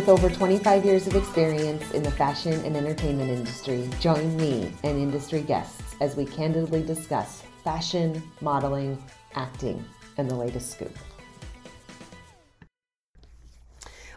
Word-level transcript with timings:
With 0.00 0.08
over 0.08 0.30
25 0.30 0.86
years 0.86 1.06
of 1.06 1.14
experience 1.14 1.90
in 1.90 2.02
the 2.02 2.10
fashion 2.10 2.54
and 2.64 2.74
entertainment 2.74 3.28
industry, 3.28 3.86
join 4.00 4.34
me 4.38 4.72
and 4.82 4.96
industry 4.98 5.42
guests 5.42 5.94
as 6.00 6.16
we 6.16 6.24
candidly 6.24 6.82
discuss 6.82 7.42
fashion, 7.62 8.22
modeling, 8.40 8.96
acting, 9.34 9.84
and 10.16 10.30
the 10.30 10.34
latest 10.34 10.70
scoop. 10.70 10.96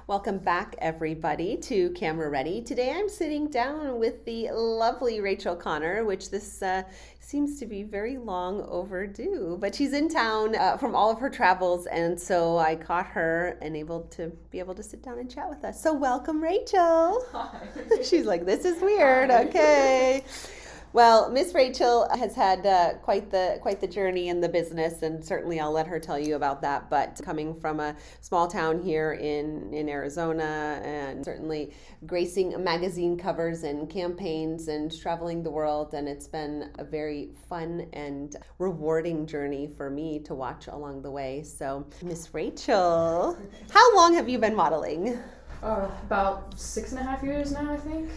Welcome 0.08 0.38
back, 0.38 0.76
everybody, 0.80 1.58
to 1.58 1.90
Camera 1.90 2.30
Ready. 2.30 2.62
Today 2.62 2.92
I'm 2.92 3.10
sitting 3.10 3.50
down 3.50 4.00
with 4.00 4.24
the 4.24 4.52
lovely 4.52 5.20
Rachel 5.20 5.56
Connor, 5.56 6.06
which 6.06 6.30
this 6.30 6.62
uh, 6.62 6.84
seems 7.24 7.60
to 7.60 7.66
be 7.66 7.84
very 7.84 8.18
long 8.18 8.62
overdue. 8.70 9.58
But 9.60 9.74
she's 9.74 9.94
in 9.94 10.10
town 10.10 10.56
uh, 10.56 10.78
from 10.78 10.96
all 10.96 11.10
of 11.10 11.20
her 11.20 11.30
travels, 11.30 11.86
and 11.88 12.20
so 12.20 12.58
I 12.58 12.76
caught 12.76 13.08
her 13.08 13.58
and 13.62 13.76
able 13.76 14.02
to 14.12 14.32
be 14.52 14.60
able 14.60 14.76
to 14.76 14.84
sit 14.84 15.02
down 15.02 15.20
and 15.20 15.30
chat 15.30 15.50
with 15.50 15.64
us. 15.64 15.82
So, 15.82 15.94
welcome, 15.94 16.42
Rachel. 16.42 17.26
Hi. 17.32 17.60
she's 18.04 18.26
like, 18.26 18.46
this 18.46 18.66
is 18.66 18.82
weird. 18.82 19.30
Hi. 19.32 19.44
Okay. 19.46 20.24
Well, 20.94 21.32
Miss 21.32 21.56
Rachel 21.56 22.08
has 22.16 22.36
had 22.36 22.68
uh, 22.68 22.94
quite 23.02 23.32
the 23.32 23.58
quite 23.64 23.82
the 23.82 23.88
journey 23.88 24.30
in 24.30 24.42
the 24.42 24.48
business, 24.48 25.02
and 25.02 25.26
certainly 25.26 25.60
I'll 25.60 25.72
let 25.72 25.88
her 25.88 26.00
tell 26.00 26.20
you 26.20 26.36
about 26.36 26.62
that. 26.62 26.88
But 26.88 27.20
coming 27.24 27.56
from 27.56 27.80
a 27.80 27.96
small 28.22 28.48
town 28.48 28.80
here 28.80 29.14
in 29.14 29.74
in 29.74 29.90
Arizona, 29.90 30.80
and 30.84 31.26
certainly 31.26 31.74
gracing 32.06 32.64
magazine 32.64 33.18
covers 33.18 33.64
and 33.64 33.90
campaigns, 33.90 34.68
and 34.68 34.96
traveling 34.96 35.42
the 35.42 35.50
world, 35.50 35.96
and 35.96 36.08
it's 36.08 36.28
been 36.28 36.70
a 36.78 36.84
very 36.84 37.30
fun 37.50 37.88
and 37.94 38.36
rewarding 38.60 39.26
journey 39.26 39.66
for 39.76 39.90
me 39.90 40.20
to 40.20 40.36
watch 40.36 40.68
along 40.68 41.02
the 41.02 41.10
way. 41.10 41.42
So, 41.42 41.88
Miss 42.04 42.32
Rachel, 42.36 43.36
how 43.72 43.96
long 43.96 44.14
have 44.14 44.30
you 44.30 44.38
been 44.38 44.56
modeling? 44.56 45.18
Uh, 45.64 45.90
about 46.04 46.60
six 46.60 46.92
and 46.92 47.00
a 47.00 47.04
half 47.04 47.24
years 47.24 47.52
now, 47.52 47.74
I 47.74 47.78
think. 47.78 48.10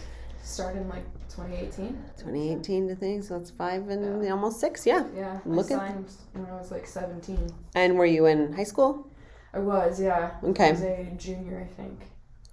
Started 0.47 0.83
in 0.83 0.89
like 0.89 1.03
2018. 1.27 1.87
2018 2.17 2.87
to 2.87 2.95
think, 2.95 3.23
so 3.23 3.35
it's 3.35 3.51
five 3.51 3.89
and 3.89 4.23
yeah. 4.23 4.31
almost 4.31 4.61
six, 4.61 4.85
yeah. 4.87 5.05
Yeah, 5.13 5.39
I 5.45 5.49
Look 5.49 5.67
signed 5.67 6.05
at... 6.07 6.39
when 6.39 6.49
I 6.49 6.55
was 6.55 6.71
like 6.71 6.87
17. 6.87 7.49
And 7.75 7.97
were 7.97 8.05
you 8.05 8.27
in 8.27 8.53
high 8.53 8.63
school? 8.63 9.11
I 9.53 9.59
was, 9.59 9.99
yeah. 9.99 10.31
Okay. 10.41 10.69
I 10.69 10.71
was 10.71 10.81
a 10.83 11.13
junior, 11.17 11.67
I 11.69 11.73
think. 11.73 11.99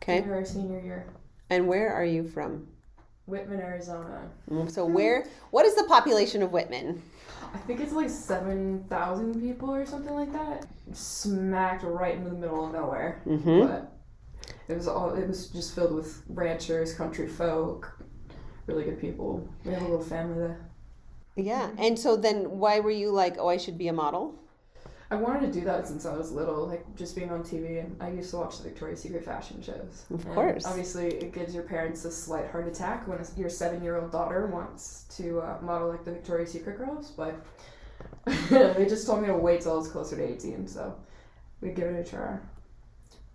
Okay. 0.03 0.21
Junior 0.21 0.41
or 0.41 0.45
senior 0.45 0.81
year. 0.81 1.07
And 1.51 1.69
where 1.69 1.95
are 1.95 2.05
you 2.05 2.27
from? 2.27 2.67
Whitman, 3.27 3.61
Arizona. 3.61 4.29
Mm, 4.51 4.69
so 4.69 4.85
where? 4.85 5.25
What 5.51 5.65
is 5.65 5.77
the 5.77 5.85
population 5.85 6.43
of 6.43 6.53
Whitman? 6.53 7.01
I 7.55 7.59
think 7.59 7.81
it's 7.81 7.93
like 7.93 8.11
seven 8.11 8.85
thousand 8.91 9.41
people 9.41 9.73
or 9.73 9.87
something 9.87 10.15
like 10.15 10.33
that. 10.33 10.67
Smacked 10.93 11.85
right 11.85 12.17
in 12.17 12.25
the 12.25 12.33
middle 12.33 12.67
of 12.67 12.73
nowhere. 12.73 13.23
Mm-hmm. 13.25 13.67
But 13.67 13.94
it 14.69 14.77
was 14.77 14.89
all. 14.89 15.15
It 15.15 15.27
was 15.27 15.49
just 15.49 15.75
filled 15.75 15.95
with 15.95 16.23
ranchers, 16.29 16.95
country 16.95 17.29
folk, 17.29 17.99
really 18.67 18.85
good 18.85 19.01
people. 19.01 19.47
We 19.65 19.73
have 19.73 19.83
a 19.83 19.87
little 19.87 20.05
family 20.05 20.39
there. 20.39 20.61
Yeah. 21.37 21.71
And 21.79 21.99
so 21.99 22.17
then 22.17 22.59
why 22.59 22.81
were 22.81 22.91
you 22.91 23.11
like, 23.11 23.37
oh, 23.39 23.49
I 23.49 23.57
should 23.57 23.77
be 23.77 23.89
a 23.89 23.93
model? 23.93 24.35
I 25.11 25.17
wanted 25.17 25.53
to 25.53 25.61
do 25.61 25.65
that 25.67 25.87
since 25.87 26.07
I 26.07 26.17
was 26.17 26.33
little, 26.33 26.67
like 26.67 26.97
just 26.97 27.15
being 27.15 27.31
on 27.31 27.43
TV. 27.43 27.85
And 27.85 27.97
I 28.01 28.11
used 28.11 28.31
to 28.31 28.39
watch 28.39 28.59
the 28.59 28.65
Victoria's 28.65 29.03
Secret 29.03 29.25
fashion 29.25 29.63
shows. 29.63 30.07
Of 30.11 30.25
and 30.25 30.35
course. 30.35 30.65
Obviously, 30.65 31.09
it 31.09 31.33
gives 31.33 31.55
your 31.55 31.65
parents 31.65 32.05
a 32.05 32.11
slight 32.11 32.51
heart 32.51 32.67
attack 32.67 33.07
when 33.07 33.19
your 33.37 33.51
seven 33.51 33.83
year 33.83 34.01
old 34.01 34.11
daughter 34.11 34.47
wants 34.47 35.05
to 35.17 35.41
uh, 35.41 35.59
model 35.61 35.89
like 35.89 36.05
the 36.05 36.13
Victoria's 36.13 36.53
Secret 36.53 36.79
girls. 36.79 37.11
But 37.11 37.37
they 38.51 38.87
just 38.89 39.07
told 39.07 39.21
me 39.21 39.27
to 39.29 39.37
wait 39.37 39.61
till 39.63 39.73
I 39.73 39.77
was 39.77 39.89
closer 39.89 40.17
to 40.17 40.23
18. 40.23 40.67
So 40.67 40.97
we 41.61 41.71
give 41.71 41.89
it 41.89 42.07
a 42.07 42.11
try. 42.11 42.39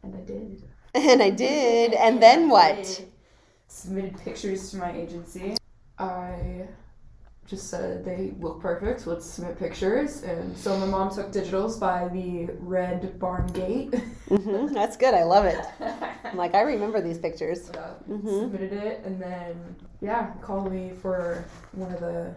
And 0.04 0.16
I 0.16 0.22
did. 0.22 0.64
And 0.96 1.22
I 1.22 1.30
did. 1.30 1.94
And 1.94 2.22
then 2.22 2.50
what? 2.50 3.06
submitted 3.70 4.18
pictures 4.20 4.72
to 4.72 4.78
my 4.78 4.92
agency. 4.92 5.56
I 5.98 6.68
just 7.48 7.70
said 7.70 8.06
they 8.06 8.34
look 8.40 8.62
perfect. 8.62 9.08
Let's 9.08 9.26
submit 9.26 9.58
pictures. 9.58 10.24
And 10.24 10.56
so 10.56 10.78
my 10.78 10.86
mom 10.86 11.14
took 11.14 11.32
digitals 11.32 11.80
by 11.80 12.08
the 12.10 12.50
red 12.60 13.18
barn 13.20 13.48
gate. 13.48 13.92
mm-hmm. 14.30 14.74
That's 14.74 14.98
good. 14.98 15.14
I 15.14 15.24
love 15.24 15.46
it. 15.46 15.60
I'm 16.24 16.36
like, 16.38 16.54
I 16.54 16.62
remember 16.62 17.02
these 17.02 17.18
pictures. 17.18 17.72
Yeah, 17.74 17.94
mm-hmm. 18.10 18.28
Submitted 18.28 18.74
it, 18.74 19.02
and 19.06 19.22
then 19.22 19.76
yeah, 20.02 20.32
called 20.42 20.72
me 20.72 20.92
for 21.02 21.44
one 21.72 21.92
of 21.92 22.00
the 22.00 22.36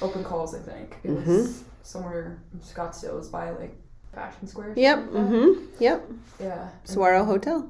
open 0.00 0.22
calls. 0.22 0.54
I 0.54 0.58
think 0.60 0.96
it 1.02 1.10
mm-hmm. 1.10 1.28
was 1.28 1.64
somewhere 1.82 2.38
in 2.52 2.60
Scottsdale. 2.60 3.08
It 3.10 3.14
was 3.14 3.28
by 3.28 3.50
like 3.50 3.74
Fashion 4.14 4.46
Square. 4.46 4.74
Yep. 4.76 4.98
mm-hmm. 4.98 5.64
Yep. 5.80 6.10
Yeah. 6.40 6.68
Saguaro 6.84 7.24
Hotel 7.24 7.68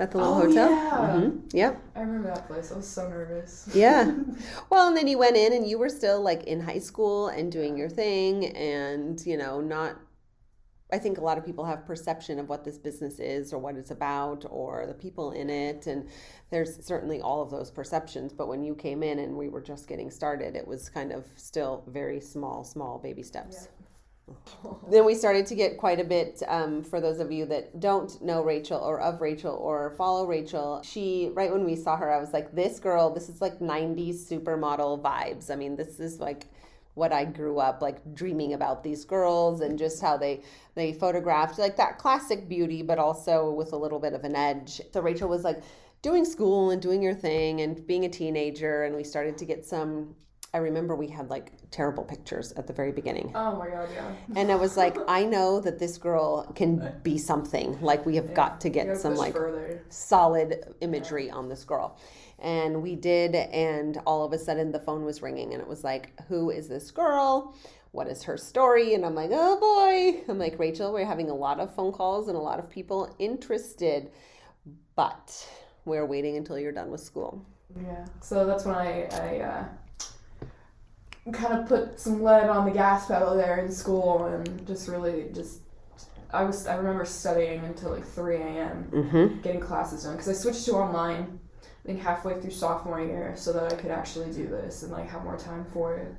at 0.00 0.10
the 0.10 0.18
little 0.18 0.32
oh, 0.32 0.46
hotel. 0.46 0.70
Yeah. 0.70 0.90
Mm-hmm. 0.90 1.56
Yep. 1.56 1.82
I 1.94 2.00
remember 2.00 2.28
that 2.28 2.46
place. 2.46 2.72
I 2.72 2.76
was 2.76 2.88
so 2.88 3.08
nervous. 3.08 3.68
yeah. 3.74 4.12
Well, 4.70 4.88
and 4.88 4.96
then 4.96 5.06
you 5.06 5.18
went 5.18 5.36
in 5.36 5.52
and 5.52 5.68
you 5.68 5.78
were 5.78 5.88
still 5.88 6.22
like 6.22 6.44
in 6.44 6.60
high 6.60 6.78
school 6.78 7.28
and 7.28 7.52
doing 7.52 7.76
your 7.76 7.88
thing 7.88 8.46
and, 8.56 9.20
you 9.26 9.36
know, 9.36 9.60
not 9.60 9.96
I 10.92 10.98
think 10.98 11.18
a 11.18 11.20
lot 11.20 11.38
of 11.38 11.46
people 11.46 11.64
have 11.64 11.86
perception 11.86 12.40
of 12.40 12.48
what 12.48 12.64
this 12.64 12.76
business 12.76 13.20
is 13.20 13.52
or 13.52 13.58
what 13.58 13.76
it's 13.76 13.92
about 13.92 14.44
or 14.50 14.86
the 14.88 14.94
people 14.94 15.30
in 15.30 15.48
it 15.48 15.86
and 15.86 16.08
there's 16.50 16.84
certainly 16.84 17.20
all 17.20 17.42
of 17.42 17.50
those 17.50 17.70
perceptions 17.70 18.32
but 18.32 18.48
when 18.48 18.64
you 18.64 18.74
came 18.74 19.04
in 19.04 19.20
and 19.20 19.36
we 19.36 19.48
were 19.48 19.60
just 19.60 19.86
getting 19.86 20.10
started 20.10 20.56
it 20.56 20.66
was 20.66 20.88
kind 20.88 21.12
of 21.12 21.26
still 21.36 21.84
very 21.86 22.20
small 22.20 22.64
small 22.64 22.98
baby 22.98 23.22
steps. 23.22 23.68
Yeah 23.70 23.86
then 24.90 25.04
we 25.04 25.14
started 25.14 25.46
to 25.46 25.54
get 25.54 25.78
quite 25.78 26.00
a 26.00 26.04
bit 26.04 26.42
um, 26.48 26.82
for 26.82 27.00
those 27.00 27.20
of 27.20 27.30
you 27.32 27.46
that 27.46 27.80
don't 27.80 28.20
know 28.22 28.42
Rachel 28.42 28.80
or 28.80 29.00
of 29.00 29.20
Rachel 29.20 29.54
or 29.54 29.90
follow 29.90 30.26
Rachel. 30.26 30.82
She, 30.84 31.30
right 31.34 31.50
when 31.50 31.64
we 31.64 31.76
saw 31.76 31.96
her, 31.96 32.12
I 32.12 32.18
was 32.18 32.32
like, 32.32 32.54
this 32.54 32.80
girl, 32.80 33.10
this 33.10 33.28
is 33.28 33.40
like 33.40 33.58
90s 33.58 34.28
supermodel 34.28 35.02
vibes. 35.02 35.50
I 35.50 35.56
mean, 35.56 35.76
this 35.76 36.00
is 36.00 36.20
like 36.20 36.46
what 36.94 37.12
I 37.12 37.24
grew 37.24 37.58
up 37.58 37.82
like 37.82 38.14
dreaming 38.14 38.52
about 38.52 38.82
these 38.82 39.04
girls 39.04 39.60
and 39.60 39.78
just 39.78 40.02
how 40.02 40.16
they 40.16 40.42
they 40.74 40.92
photographed 40.92 41.58
like 41.58 41.76
that 41.76 41.98
classic 41.98 42.48
beauty 42.48 42.82
but 42.82 42.98
also 42.98 43.52
with 43.52 43.72
a 43.72 43.76
little 43.76 44.00
bit 44.00 44.12
of 44.12 44.24
an 44.24 44.36
edge. 44.36 44.80
So 44.92 45.00
Rachel 45.00 45.28
was 45.28 45.44
like 45.44 45.62
doing 46.02 46.24
school 46.24 46.70
and 46.70 46.82
doing 46.82 47.02
your 47.02 47.14
thing 47.14 47.60
and 47.60 47.86
being 47.86 48.04
a 48.04 48.08
teenager 48.08 48.84
and 48.84 48.96
we 48.96 49.04
started 49.04 49.38
to 49.38 49.44
get 49.44 49.64
some 49.64 50.14
I 50.52 50.58
remember 50.58 50.96
we 50.96 51.06
had 51.06 51.30
like 51.30 51.52
terrible 51.70 52.02
pictures 52.02 52.52
at 52.52 52.66
the 52.66 52.72
very 52.72 52.90
beginning. 52.90 53.30
Oh 53.34 53.56
my 53.56 53.68
god, 53.68 53.88
yeah. 53.94 54.12
And 54.34 54.50
I 54.50 54.56
was 54.56 54.76
like, 54.76 54.96
I 55.08 55.24
know 55.24 55.60
that 55.60 55.78
this 55.78 55.96
girl 55.96 56.50
can 56.54 56.92
be 57.04 57.18
something. 57.18 57.80
Like 57.80 58.04
we 58.04 58.16
have 58.16 58.30
yeah. 58.30 58.34
got 58.34 58.60
to 58.62 58.68
get 58.68 58.96
some 58.96 59.14
like 59.14 59.32
further. 59.32 59.84
solid 59.90 60.74
imagery 60.80 61.26
yeah. 61.26 61.34
on 61.34 61.48
this 61.48 61.64
girl. 61.64 61.98
And 62.40 62.82
we 62.82 62.96
did 62.96 63.36
and 63.36 64.00
all 64.06 64.24
of 64.24 64.32
a 64.32 64.38
sudden 64.38 64.72
the 64.72 64.80
phone 64.80 65.04
was 65.04 65.22
ringing 65.22 65.52
and 65.52 65.62
it 65.62 65.68
was 65.68 65.84
like, 65.84 66.20
who 66.28 66.50
is 66.50 66.68
this 66.68 66.90
girl? 66.90 67.54
What 67.92 68.08
is 68.08 68.22
her 68.24 68.36
story? 68.36 68.94
And 68.94 69.04
I'm 69.04 69.14
like, 69.14 69.30
oh 69.32 69.60
boy. 69.60 70.24
I'm 70.28 70.38
like, 70.38 70.58
Rachel, 70.58 70.92
we're 70.92 71.06
having 71.06 71.30
a 71.30 71.34
lot 71.34 71.60
of 71.60 71.74
phone 71.74 71.92
calls 71.92 72.28
and 72.28 72.36
a 72.36 72.40
lot 72.40 72.58
of 72.58 72.68
people 72.68 73.14
interested, 73.20 74.10
but 74.96 75.48
we're 75.84 76.06
waiting 76.06 76.36
until 76.36 76.58
you're 76.58 76.72
done 76.72 76.90
with 76.90 77.00
school. 77.00 77.44
Yeah. 77.80 78.04
So 78.20 78.46
that's 78.46 78.64
when 78.64 78.74
I, 78.74 79.08
I 79.12 79.38
uh, 79.40 79.64
kind 81.32 81.58
of 81.58 81.68
put 81.68 82.00
some 82.00 82.22
lead 82.22 82.48
on 82.48 82.64
the 82.64 82.72
gas 82.72 83.06
pedal 83.06 83.36
there 83.36 83.58
in 83.58 83.70
school 83.70 84.24
and 84.24 84.66
just 84.66 84.88
really 84.88 85.26
just 85.34 85.60
I 86.32 86.44
was 86.44 86.66
I 86.66 86.76
remember 86.76 87.04
studying 87.04 87.64
until 87.64 87.90
like 87.90 88.06
3 88.06 88.36
a.m. 88.36 88.88
Mm-hmm. 88.92 89.40
getting 89.42 89.60
classes 89.60 90.04
done 90.04 90.16
because 90.16 90.28
I 90.28 90.32
switched 90.32 90.64
to 90.66 90.72
online 90.72 91.38
I 91.62 91.86
think 91.86 92.00
halfway 92.00 92.40
through 92.40 92.50
sophomore 92.50 93.00
year 93.00 93.34
so 93.36 93.52
that 93.52 93.72
I 93.72 93.76
could 93.76 93.90
actually 93.90 94.32
do 94.32 94.46
this 94.46 94.82
and 94.82 94.92
like 94.92 95.08
have 95.08 95.24
more 95.24 95.36
time 95.36 95.66
for 95.72 95.96
it 95.96 96.14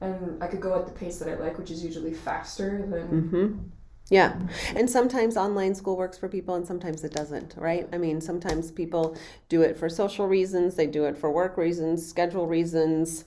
and 0.00 0.42
I 0.42 0.46
could 0.46 0.60
go 0.60 0.74
at 0.78 0.86
the 0.86 0.92
pace 0.92 1.18
that 1.18 1.28
I 1.28 1.36
like 1.36 1.58
which 1.58 1.70
is 1.70 1.84
usually 1.84 2.14
faster 2.14 2.86
than 2.86 3.08
mm-hmm. 3.08 3.58
Yeah. 4.10 4.36
And 4.74 4.90
sometimes 4.90 5.36
online 5.36 5.76
school 5.76 5.96
works 5.96 6.18
for 6.18 6.28
people 6.28 6.56
and 6.56 6.66
sometimes 6.66 7.04
it 7.04 7.12
doesn't, 7.12 7.54
right? 7.56 7.88
I 7.92 7.98
mean, 7.98 8.20
sometimes 8.20 8.72
people 8.72 9.16
do 9.48 9.62
it 9.62 9.78
for 9.78 9.88
social 9.88 10.26
reasons, 10.26 10.74
they 10.74 10.88
do 10.88 11.04
it 11.04 11.16
for 11.16 11.30
work 11.30 11.56
reasons, 11.56 12.04
schedule 12.04 12.48
reasons, 12.48 13.24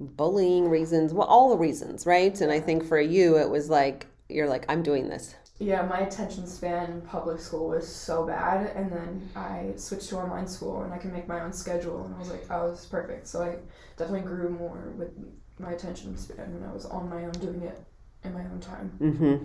bullying 0.00 0.68
reasons, 0.68 1.12
well, 1.12 1.26
all 1.26 1.50
the 1.50 1.56
reasons, 1.56 2.06
right? 2.06 2.40
And 2.40 2.50
I 2.50 2.60
think 2.60 2.84
for 2.84 3.00
you, 3.00 3.38
it 3.38 3.48
was 3.48 3.70
like, 3.70 4.06
you're 4.28 4.48
like, 4.48 4.64
I'm 4.68 4.82
doing 4.82 5.08
this. 5.08 5.34
Yeah, 5.60 5.82
my 5.82 6.00
attention 6.00 6.46
span 6.46 6.90
in 6.90 7.00
public 7.02 7.40
school 7.40 7.68
was 7.68 7.88
so 7.88 8.26
bad. 8.26 8.74
And 8.74 8.90
then 8.90 9.28
I 9.36 9.72
switched 9.76 10.08
to 10.08 10.16
online 10.16 10.48
school 10.48 10.82
and 10.82 10.92
I 10.92 10.98
can 10.98 11.12
make 11.12 11.28
my 11.28 11.40
own 11.40 11.52
schedule. 11.52 12.04
And 12.04 12.14
I 12.14 12.18
was 12.18 12.30
like, 12.30 12.44
oh, 12.50 12.70
this 12.70 12.80
is 12.80 12.86
perfect. 12.86 13.28
So 13.28 13.42
I 13.42 13.56
definitely 13.96 14.26
grew 14.28 14.50
more 14.50 14.92
with 14.96 15.10
my 15.58 15.72
attention 15.72 16.16
span 16.16 16.52
when 16.54 16.68
I 16.68 16.72
was 16.72 16.86
on 16.86 17.08
my 17.08 17.24
own 17.24 17.32
doing 17.32 17.62
it 17.62 17.80
in 18.24 18.34
my 18.34 18.40
own 18.40 18.60
time. 18.60 18.92
Mm-hmm. 19.00 19.44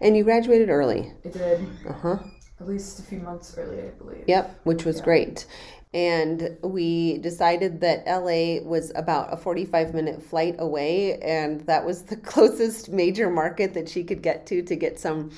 And 0.00 0.16
you 0.16 0.24
graduated 0.24 0.70
early. 0.70 1.12
I 1.24 1.28
did. 1.28 1.66
Uh 1.86 1.92
huh. 1.92 2.18
At 2.60 2.68
least 2.68 3.00
a 3.00 3.02
few 3.02 3.18
months 3.18 3.54
early, 3.58 3.82
I 3.82 3.90
believe. 3.90 4.24
Yep, 4.26 4.60
which 4.64 4.84
was 4.84 4.98
yeah. 4.98 5.04
great 5.04 5.46
and 5.94 6.58
we 6.62 7.18
decided 7.18 7.80
that 7.80 8.04
LA 8.06 8.60
was 8.68 8.92
about 8.96 9.32
a 9.32 9.36
45 9.36 9.94
minute 9.94 10.22
flight 10.22 10.56
away 10.58 11.18
and 11.20 11.60
that 11.62 11.86
was 11.86 12.02
the 12.02 12.16
closest 12.32 12.90
major 12.90 13.30
market 13.30 13.72
that 13.72 13.88
she 13.88 14.04
could 14.04 14.20
get 14.20 14.44
to 14.46 14.60
to 14.62 14.76
get 14.76 14.98
some 14.98 15.30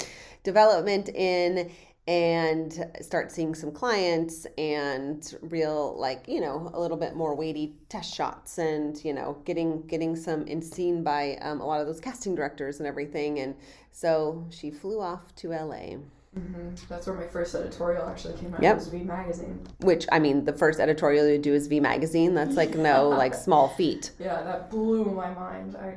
development 0.43 1.09
in 1.11 1.71
and 2.09 2.87
start 3.01 3.33
seeing 3.33 3.53
some 3.53 3.73
clients 3.73 4.47
and 4.59 5.35
real 5.43 5.99
like 5.99 6.25
you 6.29 6.41
know 6.41 6.71
a 6.73 6.81
little 6.81 6.97
bit 6.97 7.17
more 7.17 7.35
weighty 7.35 7.75
test 7.89 8.15
shots 8.15 8.59
and 8.59 9.05
you 9.05 9.13
know 9.13 9.37
getting 9.45 9.83
getting 9.83 10.15
some 10.15 10.43
and 10.47 10.63
seen 10.63 11.03
by 11.03 11.37
um, 11.41 11.61
a 11.61 11.67
lot 11.67 11.81
of 11.81 11.87
those 11.87 12.01
casting 12.01 12.35
directors 12.35 12.79
and 12.79 12.87
everything. 12.87 13.41
And 13.41 13.57
so 13.91 14.47
she 14.51 14.71
flew 14.71 15.01
off 15.01 15.35
to 15.37 15.49
la 15.49 15.97
hmm 16.37 16.75
That's 16.89 17.07
where 17.07 17.17
my 17.17 17.27
first 17.27 17.55
editorial 17.55 18.07
actually 18.09 18.35
came 18.39 18.55
out. 18.55 18.63
Yep. 18.63 18.77
Was 18.77 18.89
V 18.89 18.99
magazine. 18.99 19.67
which 19.81 20.07
i 20.13 20.19
mean 20.19 20.45
the 20.45 20.53
first 20.53 20.79
editorial 20.81 21.27
you 21.29 21.39
do 21.39 21.55
is 21.55 21.67
v 21.67 21.81
magazine 21.81 22.35
that's 22.35 22.57
like 22.57 22.75
no 22.75 23.09
like 23.23 23.35
small 23.35 23.69
feat 23.69 24.11
Yeah, 24.19 24.43
that 24.43 24.71
blew 24.71 25.05
my 25.07 25.31
mind. 25.33 25.77
I 25.77 25.95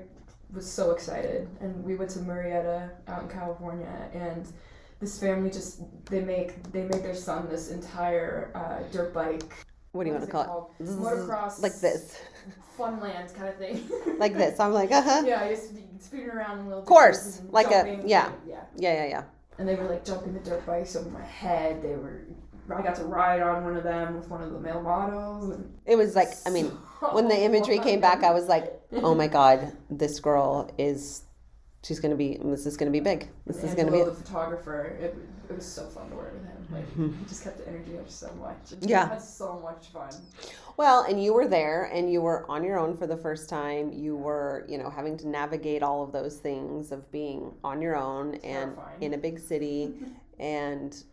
was 0.54 0.66
so 0.70 0.92
excited, 0.92 1.48
and 1.62 1.84
we 1.84 1.96
went 1.96 2.10
to 2.12 2.20
Murrieta 2.20 2.90
out 3.08 3.22
in 3.24 3.30
California, 3.30 4.10
and 4.14 4.48
this 5.00 5.20
family 5.20 5.50
just 5.52 5.82
they 6.06 6.22
make 6.22 6.50
they 6.72 6.84
make 6.84 7.04
their 7.04 7.16
son 7.16 7.48
this 7.50 7.70
entire 7.70 8.52
uh, 8.56 8.80
dirt 8.92 9.14
bike. 9.14 9.44
what 9.92 10.04
do 10.06 10.10
you 10.10 10.16
what 10.16 10.22
want 10.22 10.26
to 10.26 10.32
call 10.32 10.44
it 10.44 10.48
called? 10.48 10.72
Motocross. 11.04 11.62
like 11.62 11.80
this 11.88 12.20
Funland 12.78 13.34
kind 13.36 13.50
of 13.50 13.58
thing. 13.58 13.78
like 14.24 14.36
this 14.38 14.60
i'm 14.60 14.74
like 14.74 14.92
uh-huh 14.92 15.22
yeah, 15.26 15.42
I 15.42 15.50
used 15.50 15.68
to 15.70 15.74
be 15.76 15.84
speeding 16.00 16.30
around 16.30 16.60
in 16.60 16.68
little. 16.70 16.84
Course, 16.84 17.42
like 17.52 17.68
a- 17.72 18.00
yeah. 18.06 18.32
yeah. 18.48 18.62
yeah 18.78 18.94
yeah 18.94 19.06
yeah 19.16 19.24
And 19.60 19.68
they 19.68 19.76
were 19.76 19.84
like 19.86 20.06
jumping 20.06 20.34
the 20.34 20.40
dirt 20.40 20.66
bikes 20.66 20.96
over 20.96 21.10
my 21.10 21.26
head. 21.26 21.84
They 21.84 21.90
were. 21.90 22.24
I 22.74 22.82
got 22.82 22.96
to 22.96 23.04
ride 23.04 23.42
on 23.42 23.64
one 23.64 23.76
of 23.76 23.84
them 23.84 24.16
with 24.16 24.30
one 24.30 24.42
of 24.42 24.54
the 24.54 24.60
male 24.60 24.82
models. 24.82 25.50
And 25.50 25.74
it 25.86 25.96
was 25.96 26.16
like 26.16 26.30
i 26.46 26.52
mean 26.52 26.68
when 27.12 27.28
the 27.28 27.40
imagery 27.42 27.80
came 27.80 28.00
back 28.00 28.24
i 28.24 28.32
was 28.32 28.48
like 28.48 28.80
oh 28.94 29.16
my 29.16 29.28
god 29.40 29.72
this 29.90 30.20
girl 30.20 30.70
is 30.78 31.24
she's 31.84 32.00
gonna 32.00 32.16
be 32.16 32.38
this 32.44 32.66
is 32.66 32.76
gonna 32.78 32.92
be 32.92 33.00
big 33.00 33.30
this 33.48 33.64
is 33.64 33.74
gonna 33.74 33.92
be 33.92 34.00
Angelo, 34.00 34.14
the 34.16 34.24
photographer. 34.24 34.86
It, 35.02 35.16
it 35.50 35.56
was 35.56 35.66
so 35.66 35.88
fun 35.88 36.10
to 36.12 36.16
work 36.16 36.34
with 36.34 36.44
him. 36.46 36.68
Like 36.72 36.88
mm-hmm. 36.92 37.18
he 37.18 37.26
just 37.26 37.44
kept 37.44 37.58
the 37.58 37.68
energy 37.68 37.98
up 37.98 38.08
so 38.10 38.32
much. 38.40 38.74
We 38.82 38.88
Yeah. 38.90 39.10
had 39.10 39.22
so 39.22 39.60
much 39.64 39.88
fun. 39.88 40.12
well 40.78 41.04
and 41.04 41.24
you 41.24 41.34
were 41.34 41.48
there 41.48 41.86
and 41.86 42.12
you 42.12 42.22
were 42.22 42.46
on 42.52 42.64
your 42.64 42.78
own 42.78 42.96
for 42.96 43.08
the 43.08 43.18
first 43.18 43.50
time 43.50 43.92
you 43.92 44.16
were 44.16 44.66
you 44.70 44.78
know 44.78 44.90
having 44.90 45.18
to 45.18 45.28
navigate 45.28 45.82
all 45.82 46.04
of 46.04 46.12
those 46.12 46.38
things 46.38 46.92
of 46.92 47.10
being 47.12 47.52
on 47.64 47.82
your 47.82 47.96
own 47.96 48.36
and 48.36 48.76
Terrifying. 48.76 49.02
in 49.04 49.14
a 49.14 49.18
big 49.18 49.40
city 49.40 49.94
and 50.40 51.04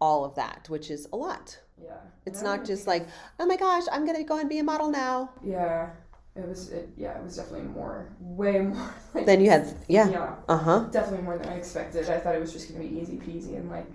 all 0.00 0.24
of 0.24 0.34
that 0.34 0.66
which 0.68 0.90
is 0.90 1.08
a 1.12 1.16
lot 1.16 1.58
Yeah. 1.82 1.96
it's 2.26 2.42
not 2.42 2.64
just 2.64 2.86
like 2.86 3.06
oh 3.38 3.46
my 3.46 3.56
gosh 3.56 3.84
i'm 3.92 4.04
gonna 4.06 4.24
go 4.24 4.38
and 4.38 4.48
be 4.48 4.58
a 4.58 4.64
model 4.64 4.90
now 4.90 5.30
Yeah. 5.42 5.90
It 6.36 6.46
was. 6.46 6.70
It, 6.70 6.90
yeah. 6.96 7.18
It 7.18 7.24
was 7.24 7.36
definitely 7.36 7.68
more. 7.68 8.08
Way 8.20 8.60
more. 8.60 8.94
Like, 9.14 9.26
then 9.26 9.40
you 9.40 9.50
had 9.50 9.74
yeah 9.88 10.08
Yeah. 10.08 10.34
uh-huh 10.48 10.86
Definitely 10.92 11.24
more 11.24 11.36
than 11.36 11.48
I 11.48 11.56
expected. 11.56 12.08
I 12.08 12.18
thought 12.18 12.36
it 12.36 12.40
was 12.40 12.52
just 12.52 12.68
gonna 12.68 12.84
be 12.86 12.98
easy 13.00 13.16
peasy 13.16 13.56
and 13.56 13.70
like. 13.70 13.86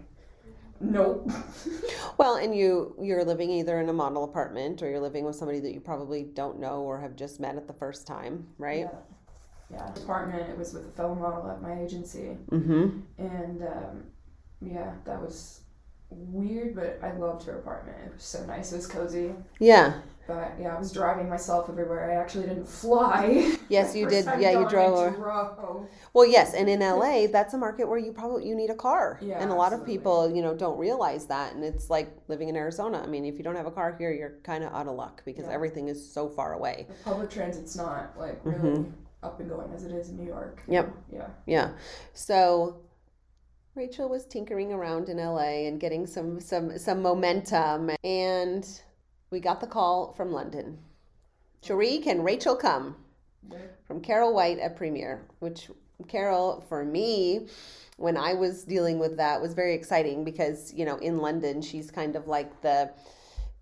Nope. 0.81 1.31
Well, 2.17 2.35
and 2.37 2.55
you 2.55 2.95
you're 3.01 3.25
living 3.25 3.49
either 3.49 3.79
in 3.79 3.89
a 3.89 3.93
model 3.93 4.23
apartment 4.23 4.81
or 4.81 4.89
you're 4.89 5.01
living 5.01 5.25
with 5.25 5.35
somebody 5.35 5.59
that 5.59 5.73
you 5.73 5.81
probably 5.81 6.23
don't 6.23 6.59
know 6.59 6.81
or 6.81 6.99
have 6.99 7.15
just 7.15 7.39
met 7.41 7.55
at 7.57 7.67
the 7.67 7.73
first 7.73 8.07
time, 8.07 8.47
right? 8.57 8.87
Yeah. 9.71 9.85
yeah. 9.85 9.93
Apartment. 10.03 10.49
It 10.49 10.57
was 10.57 10.73
with 10.73 10.87
a 10.87 10.91
fellow 10.91 11.15
model 11.15 11.49
at 11.49 11.61
my 11.61 11.81
agency. 11.81 12.37
Mm-hmm. 12.51 12.99
and 13.17 13.63
um, 13.63 14.03
yeah, 14.61 14.93
that 15.05 15.21
was 15.21 15.61
weird, 16.09 16.75
but 16.75 16.99
I 17.03 17.11
loved 17.17 17.45
her 17.47 17.59
apartment. 17.59 17.97
It 18.05 18.13
was 18.13 18.23
so 18.23 18.45
nice. 18.45 18.71
It 18.71 18.77
was 18.77 18.87
cozy. 18.87 19.31
Yeah. 19.59 19.99
But 20.27 20.53
yeah, 20.59 20.75
I 20.75 20.79
was 20.79 20.91
driving 20.91 21.29
myself 21.29 21.69
everywhere. 21.69 22.09
I 22.11 22.15
actually 22.15 22.47
didn't 22.47 22.67
fly. 22.67 23.55
Yes, 23.69 23.95
you 23.99 24.07
did. 24.07 24.25
Yeah, 24.39 24.59
you 24.59 24.69
drove. 24.69 25.15
drove. 25.15 25.87
Well, 26.13 26.25
yes, 26.27 26.53
and 26.53 26.69
in 26.69 26.79
LA, 26.81 27.25
that's 27.31 27.53
a 27.53 27.57
market 27.57 27.87
where 27.87 27.97
you 27.97 28.11
probably 28.11 28.47
you 28.47 28.55
need 28.55 28.69
a 28.69 28.75
car, 28.75 29.19
Yeah, 29.21 29.41
and 29.41 29.51
a 29.51 29.55
lot 29.55 29.73
absolutely. 29.73 29.95
of 29.95 29.99
people, 29.99 30.35
you 30.35 30.41
know, 30.43 30.55
don't 30.55 30.77
realize 30.77 31.25
that. 31.27 31.53
And 31.53 31.63
it's 31.63 31.89
like 31.89 32.15
living 32.27 32.49
in 32.49 32.55
Arizona. 32.55 33.01
I 33.03 33.07
mean, 33.07 33.25
if 33.25 33.37
you 33.37 33.43
don't 33.43 33.55
have 33.55 33.65
a 33.65 33.71
car 33.71 33.95
here, 33.97 34.11
you're 34.13 34.35
kind 34.43 34.63
of 34.63 34.71
out 34.73 34.87
of 34.87 34.95
luck 34.95 35.23
because 35.25 35.45
Yeah. 35.47 35.53
everything 35.53 35.87
is 35.87 35.99
so 36.13 36.29
far 36.29 36.53
away. 36.53 36.85
The 36.87 36.93
public 37.11 37.29
transit's 37.31 37.75
not 37.75 38.17
like 38.17 38.39
really 38.43 38.79
Mhm. 38.79 38.91
up 39.23 39.39
and 39.39 39.49
going 39.49 39.71
as 39.73 39.83
it 39.83 39.91
is 39.91 40.09
in 40.09 40.17
New 40.17 40.27
York. 40.27 40.61
Yep. 40.67 40.93
Yeah. 41.11 41.27
Yeah. 41.47 41.69
So 42.13 42.77
Rachel 43.73 44.07
was 44.07 44.25
tinkering 44.25 44.71
around 44.71 45.09
in 45.09 45.17
LA 45.19 45.67
and 45.67 45.79
getting 45.79 46.05
some 46.07 46.39
some 46.39 46.77
some 46.77 47.01
momentum 47.01 47.91
and 48.03 48.81
we 49.29 49.39
got 49.39 49.59
the 49.61 49.67
call 49.67 50.13
from 50.13 50.31
London. 50.31 50.77
Sheree, 51.63 52.03
can 52.03 52.23
Rachel 52.23 52.55
come? 52.55 52.95
From 53.87 54.01
Carole 54.01 54.33
White 54.33 54.59
at 54.59 54.75
Premier, 54.75 55.25
which 55.39 55.69
Carole 56.07 56.63
for 56.67 56.83
me 56.83 57.47
when 57.97 58.17
I 58.17 58.33
was 58.33 58.63
dealing 58.63 58.99
with 58.99 59.17
that 59.17 59.41
was 59.41 59.53
very 59.53 59.73
exciting 59.73 60.23
because, 60.23 60.73
you 60.73 60.85
know, 60.85 60.97
in 60.97 61.19
London 61.19 61.61
she's 61.61 61.91
kind 61.91 62.15
of 62.15 62.27
like 62.27 62.61
the 62.61 62.91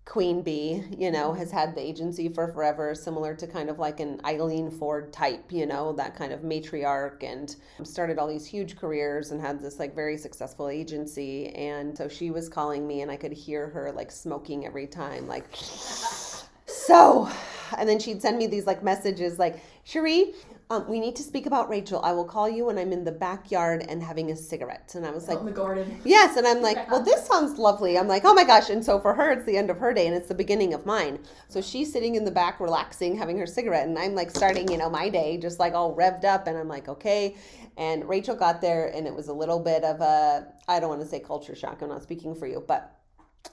queen 0.04 0.42
bee, 0.42 0.84
you 0.96 1.10
know, 1.10 1.32
has 1.32 1.50
had 1.50 1.74
the 1.74 1.80
agency 1.80 2.28
for 2.28 2.48
forever, 2.48 2.94
similar 2.94 3.34
to 3.34 3.46
kind 3.46 3.70
of 3.70 3.78
like 3.78 4.00
an 4.00 4.20
Eileen 4.24 4.70
Ford 4.70 5.12
type, 5.12 5.50
you 5.50 5.64
know, 5.64 5.92
that 5.94 6.14
kind 6.14 6.32
of 6.32 6.40
matriarch, 6.40 7.22
and 7.22 7.56
started 7.84 8.18
all 8.18 8.28
these 8.28 8.44
huge 8.46 8.76
careers 8.76 9.30
and 9.30 9.40
had 9.40 9.60
this 9.60 9.78
like 9.78 9.94
very 9.94 10.18
successful 10.18 10.68
agency. 10.68 11.48
And 11.54 11.96
so 11.96 12.08
she 12.08 12.30
was 12.30 12.48
calling 12.48 12.86
me, 12.86 13.00
and 13.00 13.10
I 13.10 13.16
could 13.16 13.32
hear 13.32 13.68
her 13.68 13.92
like 13.92 14.10
smoking 14.10 14.66
every 14.66 14.86
time, 14.86 15.26
like, 15.26 15.46
so. 16.66 17.30
And 17.78 17.88
then 17.88 17.98
she'd 17.98 18.20
send 18.20 18.36
me 18.36 18.46
these 18.46 18.66
like 18.66 18.82
messages 18.82 19.38
like, 19.38 19.60
Sheree, 19.86 20.34
um, 20.70 20.88
we 20.88 20.98
need 20.98 21.14
to 21.16 21.22
speak 21.22 21.44
about 21.46 21.68
Rachel. 21.68 22.00
I 22.02 22.12
will 22.12 22.24
call 22.24 22.48
you 22.48 22.66
when 22.66 22.78
I'm 22.78 22.92
in 22.92 23.04
the 23.04 23.12
backyard 23.12 23.84
and 23.88 24.02
having 24.02 24.30
a 24.30 24.36
cigarette. 24.36 24.94
And 24.94 25.06
I 25.06 25.10
was 25.10 25.28
like, 25.28 25.38
in 25.38 25.44
the 25.44 25.52
garden. 25.52 26.00
Yes, 26.04 26.36
and 26.36 26.46
I'm 26.46 26.62
like, 26.62 26.90
well, 26.90 27.02
this 27.02 27.26
sounds 27.26 27.58
lovely. 27.58 27.98
I'm 27.98 28.08
like, 28.08 28.24
oh 28.24 28.32
my 28.32 28.44
gosh. 28.44 28.70
And 28.70 28.82
so 28.82 28.98
for 28.98 29.12
her, 29.14 29.32
it's 29.32 29.44
the 29.44 29.56
end 29.56 29.68
of 29.68 29.78
her 29.78 29.92
day 29.92 30.06
and 30.06 30.16
it's 30.16 30.28
the 30.28 30.34
beginning 30.34 30.72
of 30.72 30.86
mine. 30.86 31.18
So 31.48 31.60
she's 31.60 31.92
sitting 31.92 32.14
in 32.14 32.24
the 32.24 32.30
back, 32.30 32.60
relaxing, 32.60 33.16
having 33.16 33.38
her 33.38 33.46
cigarette, 33.46 33.86
and 33.86 33.98
I'm 33.98 34.14
like 34.14 34.30
starting, 34.30 34.70
you 34.70 34.78
know, 34.78 34.88
my 34.88 35.10
day 35.10 35.36
just 35.36 35.58
like 35.58 35.74
all 35.74 35.94
revved 35.94 36.24
up. 36.24 36.46
And 36.46 36.56
I'm 36.56 36.68
like, 36.68 36.88
okay. 36.88 37.36
And 37.76 38.08
Rachel 38.08 38.36
got 38.36 38.60
there, 38.60 38.86
and 38.94 39.06
it 39.06 39.14
was 39.14 39.28
a 39.28 39.34
little 39.34 39.58
bit 39.58 39.84
of 39.84 40.00
a, 40.00 40.46
I 40.66 40.80
don't 40.80 40.88
want 40.88 41.02
to 41.02 41.06
say 41.06 41.20
culture 41.20 41.54
shock. 41.54 41.82
I'm 41.82 41.88
not 41.88 42.02
speaking 42.02 42.34
for 42.34 42.46
you, 42.46 42.64
but 42.66 42.96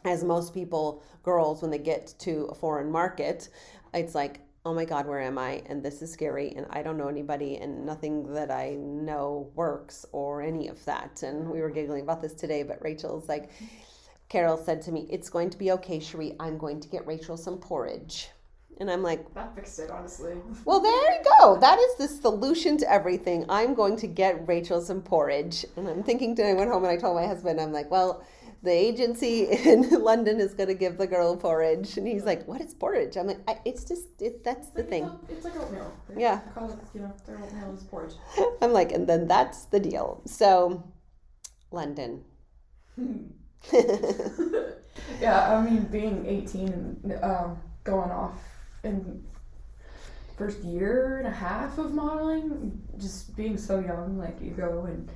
as 0.06 0.24
most 0.24 0.54
people, 0.54 1.04
girls, 1.24 1.62
when 1.62 1.72
they 1.72 1.78
get 1.78 2.14
to 2.20 2.46
a 2.46 2.56
foreign 2.56 2.90
market, 2.92 3.50
it's 3.94 4.16
like, 4.16 4.40
oh 4.66 4.74
my 4.74 4.86
God, 4.86 5.08
where 5.08 5.22
am 5.22 5.38
I? 5.38 5.64
And 5.68 5.82
this 5.82 6.02
is 6.02 6.12
scary, 6.12 6.54
and 6.56 6.66
I 6.70 6.84
don't 6.84 6.98
know 6.98 7.08
anybody, 7.08 7.58
and 7.58 7.86
nothing 7.86 8.32
that 8.34 8.52
I 8.52 8.76
know 8.76 9.50
works 9.56 10.06
or 10.12 10.42
any 10.42 10.68
of 10.68 10.84
that. 10.86 11.24
And 11.24 11.50
we 11.50 11.62
were 11.62 11.70
giggling 11.70 12.04
about 12.04 12.22
this 12.22 12.34
today, 12.34 12.64
but 12.64 12.82
Rachel's 12.82 13.28
like, 13.28 13.50
Carole 14.30 14.58
said 14.58 14.82
to 14.84 14.92
me, 14.92 15.08
It's 15.10 15.30
going 15.30 15.50
to 15.50 15.58
be 15.58 15.72
okay, 15.72 16.00
Sheree. 16.00 16.36
I'm 16.40 16.58
going 16.58 16.80
to 16.80 16.88
get 16.88 17.06
Rachel 17.06 17.38
some 17.38 17.58
porridge. 17.58 18.30
And 18.80 18.90
I'm 18.90 19.04
like, 19.04 19.34
That 19.34 19.54
fixed 19.56 19.80
it, 19.80 19.92
honestly. 19.92 20.36
well, 20.64 20.80
there 20.80 21.12
you 21.14 21.20
go. 21.40 21.60
That 21.60 21.78
is 21.78 21.96
the 21.98 22.08
solution 22.08 22.78
to 22.78 22.92
everything. 22.92 23.46
I'm 23.50 23.74
going 23.74 23.98
to 23.98 24.08
get 24.08 24.48
Rachel 24.48 24.80
some 24.80 25.02
porridge. 25.02 25.66
And 25.76 25.88
I'm 25.88 26.04
thinking 26.04 26.36
today, 26.36 26.52
I 26.52 26.54
went 26.54 26.72
home 26.72 26.84
and 26.84 26.92
I 26.92 26.98
told 26.98 27.16
my 27.16 27.28
husband, 27.28 27.60
I'm 27.60 27.74
like, 27.74 27.92
well, 27.92 28.24
the 28.64 28.72
agency 28.72 29.46
in 29.46 29.90
London 30.04 30.40
is 30.40 30.54
going 30.54 30.70
to 30.70 30.76
give 30.76 30.98
the 30.98 31.08
girl 31.08 31.36
porridge. 31.36 31.98
And 31.98 32.08
he's 32.08 32.24
like, 32.24 32.48
what 32.48 32.62
is 32.62 32.74
porridge? 32.74 33.18
I'm 33.18 33.28
like, 33.28 33.40
I, 33.48 33.60
it's 33.66 33.84
just, 33.84 34.22
it, 34.22 34.44
that's 34.44 34.70
the 34.70 34.84
thing. 34.84 35.10
It's 35.30 35.46
like 35.46 35.56
oatmeal. 35.58 35.92
They 36.10 36.22
Yeah. 36.22 36.42
Call 36.54 36.72
it, 36.72 36.78
you 36.94 37.02
know, 37.02 37.14
their 37.26 37.40
oatmeal 37.40 37.74
is 37.74 37.84
porridge. 37.84 38.14
I'm 38.62 38.72
like, 38.72 38.92
and 38.92 39.08
then 39.08 39.28
that's 39.28 39.66
the 39.66 39.80
deal. 39.80 40.22
So, 40.26 40.84
London. 41.72 42.24
yeah, 45.22 45.58
I 45.58 45.62
mean, 45.62 45.84
being 45.86 46.26
18 46.28 46.68
and 46.68 47.24
um, 47.24 47.60
going 47.84 48.12
off 48.12 48.38
in 48.84 49.24
first 50.38 50.60
year 50.60 51.18
and 51.18 51.28
a 51.28 51.32
half 51.32 51.78
of 51.80 51.94
modeling, 51.94 52.80
just 53.00 53.36
being 53.36 53.58
so 53.58 53.80
young, 53.80 54.18
like 54.18 54.40
you 54.42 54.52
go 54.52 54.86
and 54.86 55.10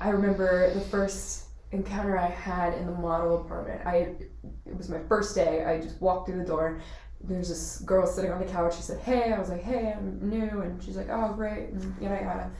I 0.00 0.10
remember 0.10 0.72
the 0.74 0.80
first 0.80 1.47
encounter 1.72 2.18
I 2.18 2.28
had 2.28 2.74
in 2.74 2.86
the 2.86 2.92
model 2.92 3.42
apartment. 3.42 3.82
I 3.86 4.14
it 4.66 4.76
was 4.76 4.88
my 4.88 5.00
first 5.08 5.34
day. 5.34 5.64
I 5.64 5.80
just 5.80 6.00
walked 6.00 6.28
through 6.28 6.38
the 6.38 6.44
door. 6.44 6.80
There's 7.20 7.48
this 7.48 7.78
girl 7.80 8.06
sitting 8.06 8.30
on 8.30 8.38
the 8.40 8.46
couch. 8.46 8.76
She 8.76 8.82
said, 8.82 9.00
"Hey," 9.00 9.32
I 9.32 9.38
was 9.38 9.48
like, 9.48 9.62
"Hey, 9.62 9.92
I'm 9.96 10.18
new," 10.22 10.60
and 10.60 10.82
she's 10.82 10.96
like, 10.96 11.08
"Oh, 11.10 11.32
great," 11.34 11.70
and 11.70 11.94
yada 12.00 12.22
yada. 12.22 12.50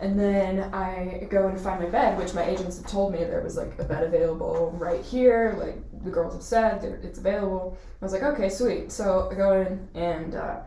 And 0.00 0.18
then 0.18 0.74
I 0.74 1.28
go 1.30 1.46
and 1.46 1.60
find 1.60 1.80
my 1.80 1.88
bed, 1.88 2.18
which 2.18 2.34
my 2.34 2.44
agents 2.44 2.76
had 2.78 2.88
told 2.88 3.12
me 3.12 3.18
there 3.18 3.42
was 3.42 3.56
like 3.56 3.78
a 3.78 3.84
bed 3.84 4.02
available 4.02 4.74
right 4.76 5.04
here. 5.04 5.54
Like 5.58 5.76
the 6.02 6.10
girls 6.10 6.34
have 6.34 6.42
said 6.42 6.82
it's 7.04 7.18
available. 7.18 7.78
I 8.00 8.04
was 8.04 8.12
like, 8.12 8.24
okay, 8.24 8.48
sweet. 8.48 8.90
So 8.90 9.28
I 9.30 9.34
go 9.34 9.60
in 9.60 9.88
and 9.94 10.34
uh, 10.34 10.60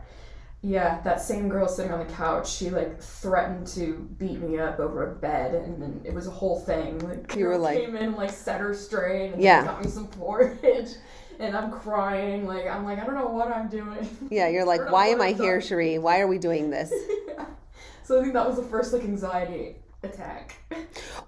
yeah, 0.68 1.00
that 1.02 1.20
same 1.20 1.48
girl 1.48 1.68
sitting 1.68 1.92
on 1.92 2.00
the 2.04 2.12
couch, 2.12 2.50
she 2.50 2.70
like 2.70 3.00
threatened 3.00 3.68
to 3.68 4.08
beat 4.18 4.40
me 4.40 4.58
up 4.58 4.80
over 4.80 5.12
a 5.12 5.14
bed, 5.14 5.54
and 5.54 5.80
then 5.80 6.00
it 6.04 6.12
was 6.12 6.26
a 6.26 6.30
whole 6.30 6.58
thing. 6.58 6.98
Like 6.98 7.36
You 7.36 7.46
were 7.46 7.56
like- 7.58 7.78
came 7.78 7.94
in 7.94 8.02
and 8.02 8.16
like 8.16 8.30
set 8.30 8.60
her 8.60 8.74
straight 8.74 9.32
and 9.34 9.40
Yeah. 9.42 9.64
got 9.64 9.82
me 9.84 9.88
some 9.90 10.08
porridge. 10.08 10.88
And 11.38 11.54
I'm 11.54 11.70
crying, 11.70 12.46
like 12.46 12.66
I'm 12.66 12.82
like 12.86 12.98
I 12.98 13.04
don't 13.04 13.14
know 13.14 13.26
what 13.28 13.48
I'm 13.48 13.68
doing. 13.68 14.08
Yeah, 14.30 14.48
you're 14.48 14.64
like, 14.72 14.90
why 14.90 15.08
am 15.08 15.20
I 15.20 15.32
here, 15.32 15.58
Sheree? 15.58 16.00
Why 16.00 16.20
are 16.20 16.26
we 16.26 16.38
doing 16.38 16.70
this? 16.70 16.90
So 18.04 18.18
I 18.18 18.22
think 18.22 18.34
that 18.34 18.46
was 18.46 18.56
the 18.56 18.62
first 18.62 18.92
like 18.92 19.02
anxiety 19.02 19.76
attack. 20.02 20.56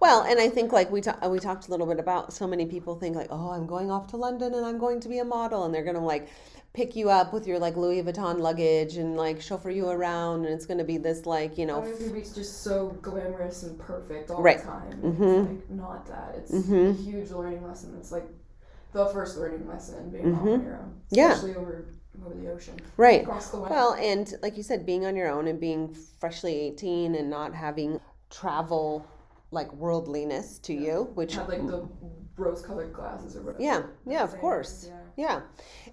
Well, 0.00 0.22
and 0.22 0.38
I 0.38 0.48
think 0.48 0.72
like 0.72 0.90
we 0.90 1.00
ta- 1.00 1.18
we 1.28 1.38
talked 1.38 1.68
a 1.68 1.70
little 1.70 1.87
bit 1.87 1.98
about 1.98 2.32
so 2.32 2.46
many 2.46 2.66
people 2.66 2.94
think 2.96 3.16
like, 3.16 3.28
oh, 3.30 3.50
I'm 3.50 3.66
going 3.66 3.90
off 3.90 4.06
to 4.08 4.16
London 4.16 4.54
and 4.54 4.64
I'm 4.64 4.78
going 4.78 5.00
to 5.00 5.08
be 5.08 5.18
a 5.18 5.25
model, 5.25 5.64
and 5.64 5.75
they're 5.75 5.84
gonna 5.84 6.04
like 6.04 6.28
pick 6.75 6.94
you 6.94 7.10
up 7.10 7.32
with 7.32 7.46
your 7.46 7.58
like 7.58 7.76
Louis 7.76 8.02
Vuitton 8.02 8.38
luggage 8.38 8.96
and 8.98 9.16
like 9.16 9.40
chauffeur 9.40 9.70
you 9.70 9.88
around, 9.88 10.44
and 10.44 10.54
it's 10.54 10.66
gonna 10.66 10.84
be 10.84 10.98
this 10.98 11.26
like 11.26 11.58
you 11.58 11.66
know. 11.66 11.82
It's 11.82 11.98
gonna 12.00 12.12
be 12.12 12.20
just 12.20 12.62
so 12.62 12.90
glamorous 13.02 13.62
and 13.64 13.78
perfect 13.78 14.30
all 14.30 14.42
Right. 14.42 14.58
the 14.58 14.64
time. 14.64 15.00
Mhm. 15.02 15.42
It's 15.42 15.48
like 15.48 15.70
not 15.70 16.06
that. 16.06 16.34
It's 16.38 16.52
Mhm. 16.52 16.90
a 16.90 16.92
huge 16.92 17.30
learning 17.30 17.66
lesson. 17.66 17.96
It's 17.98 18.12
like 18.12 18.28
the 18.92 19.06
first 19.06 19.37
learning 19.37 19.66
lesson 19.68 20.10
being 20.10 20.25
Mhm. 20.37 20.40
on 20.54 20.62
your 20.64 20.76
own, 20.76 21.00
Yeah. 21.10 21.32
especially 21.32 21.56
over 21.56 21.87
over 22.26 22.34
the 22.34 22.50
ocean, 22.50 22.75
Right. 22.96 23.22
across 23.22 23.50
the. 23.50 23.58
Well, 23.60 23.94
and 23.94 24.34
like 24.42 24.56
you 24.56 24.64
said, 24.64 24.84
being 24.84 25.06
on 25.06 25.14
your 25.14 25.28
own 25.28 25.46
and 25.46 25.60
being 25.60 25.94
freshly 26.18 26.54
18 26.58 27.14
and 27.14 27.30
not 27.30 27.54
having 27.54 28.00
travel 28.30 29.06
like 29.50 29.73
worldliness 29.73 30.58
to 30.61 30.75
you, 30.75 31.11
which 31.14 31.35
had 31.35 31.49
like 31.49 31.66
the 31.66 31.88
rose-colored 32.37 32.92
glasses 32.92 33.37
or 33.37 33.42
whatever. 33.42 33.62
yeah, 33.62 33.82
yeah, 34.06 34.23
of 34.23 34.37
course. 34.38 34.88
Yeah. 34.88 35.00
Yeah. 35.16 35.40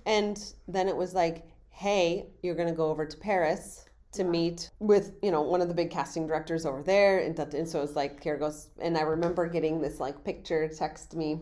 And 0.05 0.53
then 0.67 0.87
it 0.87 0.95
was 0.95 1.13
like, 1.13 1.47
hey, 1.69 2.27
you're 2.43 2.55
going 2.55 2.69
to 2.69 2.75
go 2.75 2.89
over 2.89 3.05
to 3.05 3.17
Paris 3.17 3.85
to 4.13 4.23
meet 4.23 4.69
with, 4.79 5.13
you 5.21 5.31
know, 5.31 5.41
one 5.41 5.61
of 5.61 5.67
the 5.67 5.73
big 5.73 5.89
casting 5.89 6.27
directors 6.27 6.65
over 6.65 6.83
there. 6.83 7.19
And, 7.19 7.35
that, 7.37 7.53
and 7.53 7.67
so 7.67 7.79
it 7.79 7.81
was 7.81 7.95
like, 7.95 8.21
here 8.23 8.37
goes. 8.37 8.69
And 8.79 8.97
I 8.97 9.01
remember 9.01 9.47
getting 9.47 9.81
this 9.81 9.99
like 9.99 10.23
picture 10.23 10.67
text 10.67 11.15
me 11.15 11.39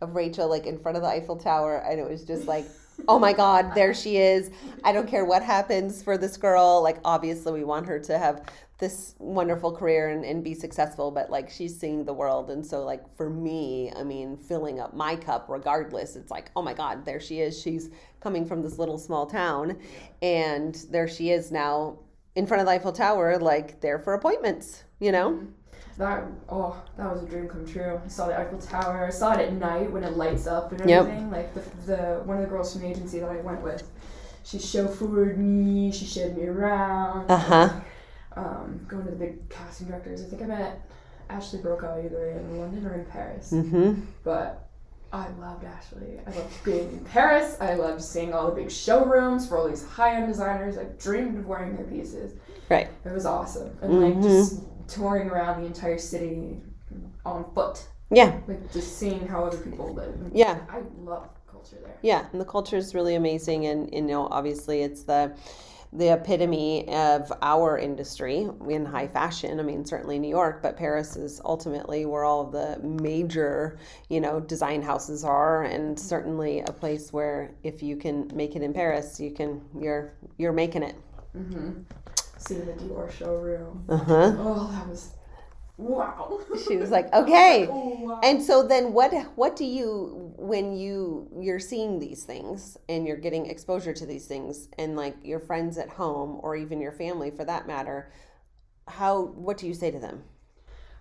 of 0.00 0.16
Rachel 0.16 0.48
like 0.48 0.66
in 0.66 0.78
front 0.78 0.96
of 0.96 1.02
the 1.02 1.08
Eiffel 1.08 1.36
Tower. 1.36 1.78
And 1.78 2.00
it 2.00 2.08
was 2.08 2.24
just 2.24 2.46
like, 2.46 2.64
oh 3.08 3.18
my 3.18 3.32
God, 3.32 3.74
there 3.74 3.94
she 3.94 4.16
is. 4.16 4.50
I 4.82 4.92
don't 4.92 5.06
care 5.06 5.24
what 5.24 5.42
happens 5.42 6.02
for 6.02 6.18
this 6.18 6.36
girl. 6.36 6.82
Like, 6.82 6.98
obviously, 7.04 7.52
we 7.52 7.64
want 7.64 7.86
her 7.86 8.00
to 8.00 8.18
have 8.18 8.46
this 8.78 9.16
wonderful 9.18 9.72
career 9.76 10.08
and, 10.10 10.24
and 10.24 10.44
be 10.44 10.54
successful, 10.54 11.10
but 11.10 11.30
like 11.30 11.50
she's 11.50 11.78
seeing 11.78 12.04
the 12.04 12.12
world. 12.12 12.48
And 12.50 12.64
so, 12.64 12.84
like, 12.84 13.02
for 13.16 13.28
me, 13.28 13.92
I 13.96 14.04
mean, 14.04 14.36
filling 14.36 14.78
up 14.78 14.94
my 14.94 15.16
cup 15.16 15.46
regardless, 15.48 16.14
it's 16.14 16.30
like, 16.30 16.50
oh 16.54 16.62
my 16.62 16.74
God, 16.74 17.04
there 17.04 17.18
she 17.20 17.40
is. 17.40 17.60
She's 17.60 17.90
coming 18.20 18.46
from 18.46 18.62
this 18.62 18.78
little 18.78 18.96
small 18.98 19.26
town. 19.26 19.78
And 20.22 20.74
there 20.90 21.08
she 21.08 21.30
is 21.30 21.50
now 21.50 21.98
in 22.36 22.46
front 22.46 22.60
of 22.60 22.66
the 22.66 22.72
Eiffel 22.72 22.92
Tower, 22.92 23.36
like, 23.38 23.80
there 23.80 23.98
for 23.98 24.14
appointments, 24.14 24.84
you 25.00 25.10
know? 25.10 25.40
That 25.96 26.22
oh, 26.48 26.80
that 26.96 27.12
was 27.12 27.24
a 27.24 27.26
dream 27.26 27.48
come 27.48 27.66
true. 27.66 28.00
I 28.04 28.06
saw 28.06 28.28
the 28.28 28.38
Eiffel 28.38 28.58
Tower. 28.60 29.06
I 29.06 29.10
saw 29.10 29.32
it 29.32 29.40
at 29.40 29.52
night 29.54 29.90
when 29.90 30.04
it 30.04 30.16
lights 30.16 30.46
up 30.46 30.70
and 30.70 30.88
Yep. 30.88 31.06
everything. 31.06 31.30
Like 31.32 31.52
the, 31.54 31.60
the 31.86 31.96
one 32.24 32.36
of 32.36 32.44
the 32.44 32.48
girls 32.48 32.72
from 32.72 32.82
the 32.82 32.88
agency 32.88 33.18
that 33.18 33.28
I 33.28 33.40
went 33.40 33.60
with, 33.62 33.82
she 34.44 34.58
chauffeured 34.58 35.36
me. 35.38 35.90
She 35.90 36.04
showed 36.04 36.36
me 36.36 36.46
around. 36.46 37.28
Uh 37.28 37.36
huh. 37.36 37.80
Um, 38.38 38.86
going 38.88 39.04
to 39.04 39.10
the 39.10 39.16
big 39.16 39.48
casting 39.48 39.88
directors. 39.88 40.22
I 40.22 40.26
think 40.26 40.42
I 40.42 40.46
met 40.46 40.88
Ashley 41.28 41.60
Brokaw 41.60 41.98
either 42.04 42.30
in 42.30 42.58
London 42.58 42.86
or 42.86 42.94
in 42.94 43.04
Paris. 43.06 43.50
Mm 43.52 43.68
hmm. 43.70 44.00
But 44.22 44.68
I 45.12 45.26
loved 45.40 45.64
Ashley. 45.64 46.20
I 46.26 46.30
loved 46.30 46.64
being 46.64 46.88
in 46.92 47.04
Paris. 47.04 47.56
I 47.60 47.74
loved 47.74 48.02
seeing 48.02 48.32
all 48.32 48.46
the 48.50 48.54
big 48.62 48.70
showrooms 48.70 49.48
for 49.48 49.58
all 49.58 49.68
these 49.68 49.84
high-end 49.84 50.28
designers. 50.28 50.78
I 50.78 50.84
dreamed 50.98 51.36
of 51.38 51.46
wearing 51.46 51.74
their 51.76 51.86
pieces. 51.86 52.34
Right. 52.68 52.88
It 53.04 53.12
was 53.12 53.26
awesome. 53.26 53.70
And 53.82 54.00
like 54.02 54.14
Mhm. 54.14 54.22
just 54.22 54.62
touring 54.86 55.28
around 55.30 55.62
the 55.62 55.66
entire 55.66 55.98
city 55.98 56.60
on 57.24 57.44
foot, 57.54 57.88
Yeah. 58.10 58.38
like 58.46 58.70
just 58.72 58.98
seeing 58.98 59.26
how 59.26 59.44
other 59.44 59.58
people 59.58 59.92
live. 59.94 60.14
Yeah. 60.32 60.58
I 60.70 60.82
love 61.02 61.28
culture 61.50 61.76
there. 61.82 61.96
Yeah, 62.02 62.26
and 62.32 62.40
the 62.40 62.44
culture 62.44 62.76
is 62.76 62.94
really 62.94 63.14
amazing, 63.16 63.66
and, 63.66 63.92
and 63.92 64.08
you 64.08 64.14
know, 64.14 64.28
obviously, 64.30 64.82
it's 64.82 65.02
the 65.02 65.32
the 65.92 66.12
epitome 66.12 66.86
of 66.88 67.32
our 67.40 67.78
industry 67.78 68.48
in 68.68 68.84
high 68.84 69.08
fashion. 69.08 69.58
I 69.58 69.62
mean, 69.62 69.84
certainly 69.84 70.18
New 70.18 70.28
York, 70.28 70.62
but 70.62 70.76
Paris 70.76 71.16
is 71.16 71.40
ultimately 71.44 72.04
where 72.04 72.24
all 72.24 72.42
of 72.42 72.52
the 72.52 72.78
major, 72.86 73.78
you 74.08 74.20
know, 74.20 74.40
design 74.40 74.82
houses 74.82 75.24
are, 75.24 75.62
and 75.62 75.98
certainly 75.98 76.60
a 76.60 76.72
place 76.72 77.12
where 77.12 77.52
if 77.62 77.82
you 77.82 77.96
can 77.96 78.30
make 78.34 78.54
it 78.54 78.62
in 78.62 78.72
Paris, 78.72 79.18
you 79.18 79.30
can 79.30 79.62
you're 79.78 80.12
you're 80.36 80.52
making 80.52 80.82
it. 80.82 80.96
Mm-hmm. 81.36 81.82
Seeing 82.38 82.66
the 82.66 82.72
Dior 82.72 83.10
showroom. 83.10 83.84
Uh 83.88 83.96
huh. 83.96 84.36
Oh, 84.38 84.70
that 84.72 84.88
was 84.88 85.14
wow. 85.78 86.40
She 86.66 86.76
was 86.76 86.90
like, 86.90 87.12
okay. 87.14 87.68
Oh, 87.68 87.72
wow. 87.74 87.82
And 88.20 88.42
so 88.42 88.64
then 88.64 88.92
what 88.92 89.14
what 89.36 89.54
do 89.54 89.64
you 89.64 90.32
when 90.36 90.76
you 90.76 91.28
you're 91.40 91.60
seeing 91.60 92.00
these 92.00 92.24
things 92.24 92.76
and 92.88 93.06
you're 93.06 93.16
getting 93.16 93.46
exposure 93.46 93.92
to 93.92 94.06
these 94.06 94.26
things 94.26 94.68
and 94.76 94.96
like 94.96 95.14
your 95.22 95.38
friends 95.38 95.78
at 95.78 95.88
home 95.88 96.40
or 96.42 96.56
even 96.56 96.80
your 96.80 96.90
family 96.92 97.30
for 97.30 97.44
that 97.44 97.68
matter 97.68 98.10
how 98.88 99.22
what 99.22 99.58
do 99.58 99.66
you 99.66 99.74
say 99.74 99.90
to 99.90 99.98
them? 99.98 100.24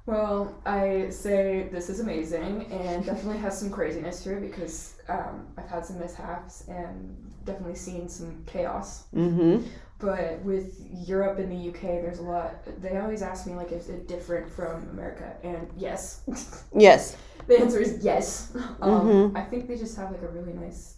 Well, 0.05 0.55
I 0.65 1.07
say 1.09 1.67
this 1.71 1.89
is 1.89 1.99
amazing 1.99 2.67
and 2.71 3.05
definitely 3.05 3.39
has 3.39 3.57
some 3.59 3.71
craziness 3.71 4.23
to 4.23 4.37
it 4.37 4.41
because 4.41 4.95
um, 5.09 5.47
I've 5.57 5.67
had 5.69 5.85
some 5.85 5.99
mishaps 5.99 6.63
and 6.69 7.17
definitely 7.45 7.75
seen 7.75 8.07
some 8.07 8.43
chaos. 8.45 9.05
Mhm. 9.13 9.63
But 9.99 10.41
with 10.43 10.79
Europe 11.07 11.39
and 11.39 11.51
the 11.51 11.69
UK, 11.69 11.81
there's 12.03 12.19
a 12.19 12.23
lot. 12.23 12.53
They 12.81 12.97
always 12.97 13.21
ask 13.23 13.47
me 13.47 13.53
like, 13.55 13.71
is 13.71 13.89
it 13.89 14.07
different 14.07 14.47
from 14.51 14.87
America? 14.89 15.35
And 15.43 15.67
yes, 15.75 16.21
Yes. 16.75 17.17
the 17.47 17.59
answer 17.59 17.79
is 17.79 18.03
yes. 18.03 18.51
Um, 18.81 19.07
Mhm. 19.07 19.35
I 19.37 19.43
think 19.43 19.67
they 19.67 19.75
just 19.77 19.95
have 19.97 20.11
like 20.11 20.21
a 20.21 20.27
really 20.27 20.53
nice, 20.53 20.97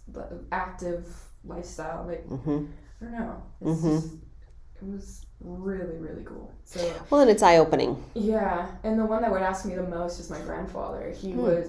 active 0.52 1.06
lifestyle. 1.44 2.06
Like 2.06 2.26
Mhm. 2.28 2.68
I 3.00 3.04
don't 3.04 3.12
know. 3.12 3.42
It's 3.62 3.80
Mhm. 3.80 4.02
just, 4.02 4.14
it 4.76 4.82
was 4.82 5.26
really 5.42 5.96
really 5.98 6.22
cool. 6.24 6.50
So 6.64 6.80
Well, 7.10 7.22
and 7.22 7.30
it's 7.30 7.42
eye-opening. 7.42 8.02
yeah, 8.14 8.68
and 8.84 8.98
the 8.98 9.04
one 9.04 9.22
that 9.22 9.30
would 9.32 9.42
ask 9.42 9.64
me 9.64 9.74
the 9.74 9.82
most 9.82 10.20
is 10.20 10.30
my 10.30 10.38
grandfather. 10.40 11.10
He 11.10 11.32
Hmm. 11.32 11.42
was 11.42 11.68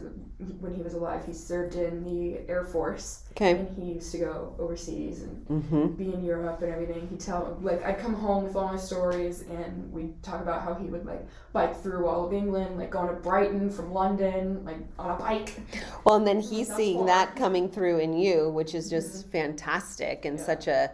when 0.59 0.73
he 0.73 0.81
was 0.81 0.95
alive. 0.95 1.23
He 1.25 1.33
served 1.33 1.75
in 1.75 2.03
the 2.03 2.39
Air 2.51 2.63
Force, 2.63 3.23
Okay. 3.31 3.51
and 3.51 3.69
he 3.77 3.93
used 3.93 4.11
to 4.11 4.17
go 4.17 4.53
overseas 4.59 5.21
and 5.21 5.47
Mhm. 5.47 5.97
be 5.97 6.13
in 6.13 6.23
Europe 6.23 6.61
and 6.63 6.71
everything. 6.71 7.07
He'd 7.07 7.19
tell 7.19 7.57
like 7.61 7.83
I'd 7.85 7.99
come 7.99 8.13
home 8.15 8.43
with 8.43 8.55
all 8.55 8.67
my 8.67 8.77
stories, 8.77 9.43
and 9.49 9.91
we'd 9.93 10.21
talk 10.23 10.41
about 10.41 10.61
how 10.61 10.73
he 10.73 10.87
would 10.87 11.05
like 11.05 11.25
bike 11.53 11.75
through 11.77 12.07
all 12.07 12.25
of 12.25 12.33
England, 12.33 12.77
like 12.77 12.89
going 12.89 13.07
to 13.09 13.13
Brighton 13.21 13.69
from 13.69 13.93
London, 13.93 14.63
like 14.65 14.77
on 14.99 15.11
a 15.11 15.15
bike. 15.15 15.59
Well, 16.03 16.15
and 16.15 16.25
then 16.27 16.39
he's 16.39 16.73
seeing 16.73 17.05
that 17.05 17.35
coming 17.35 17.69
through 17.69 17.99
in 17.99 18.13
you, 18.13 18.49
which 18.49 18.73
is 18.75 18.89
just 18.89 19.27
fantastic 19.27 20.25
and 20.25 20.37
Yeah. 20.39 20.45
such 20.45 20.67
a. 20.67 20.91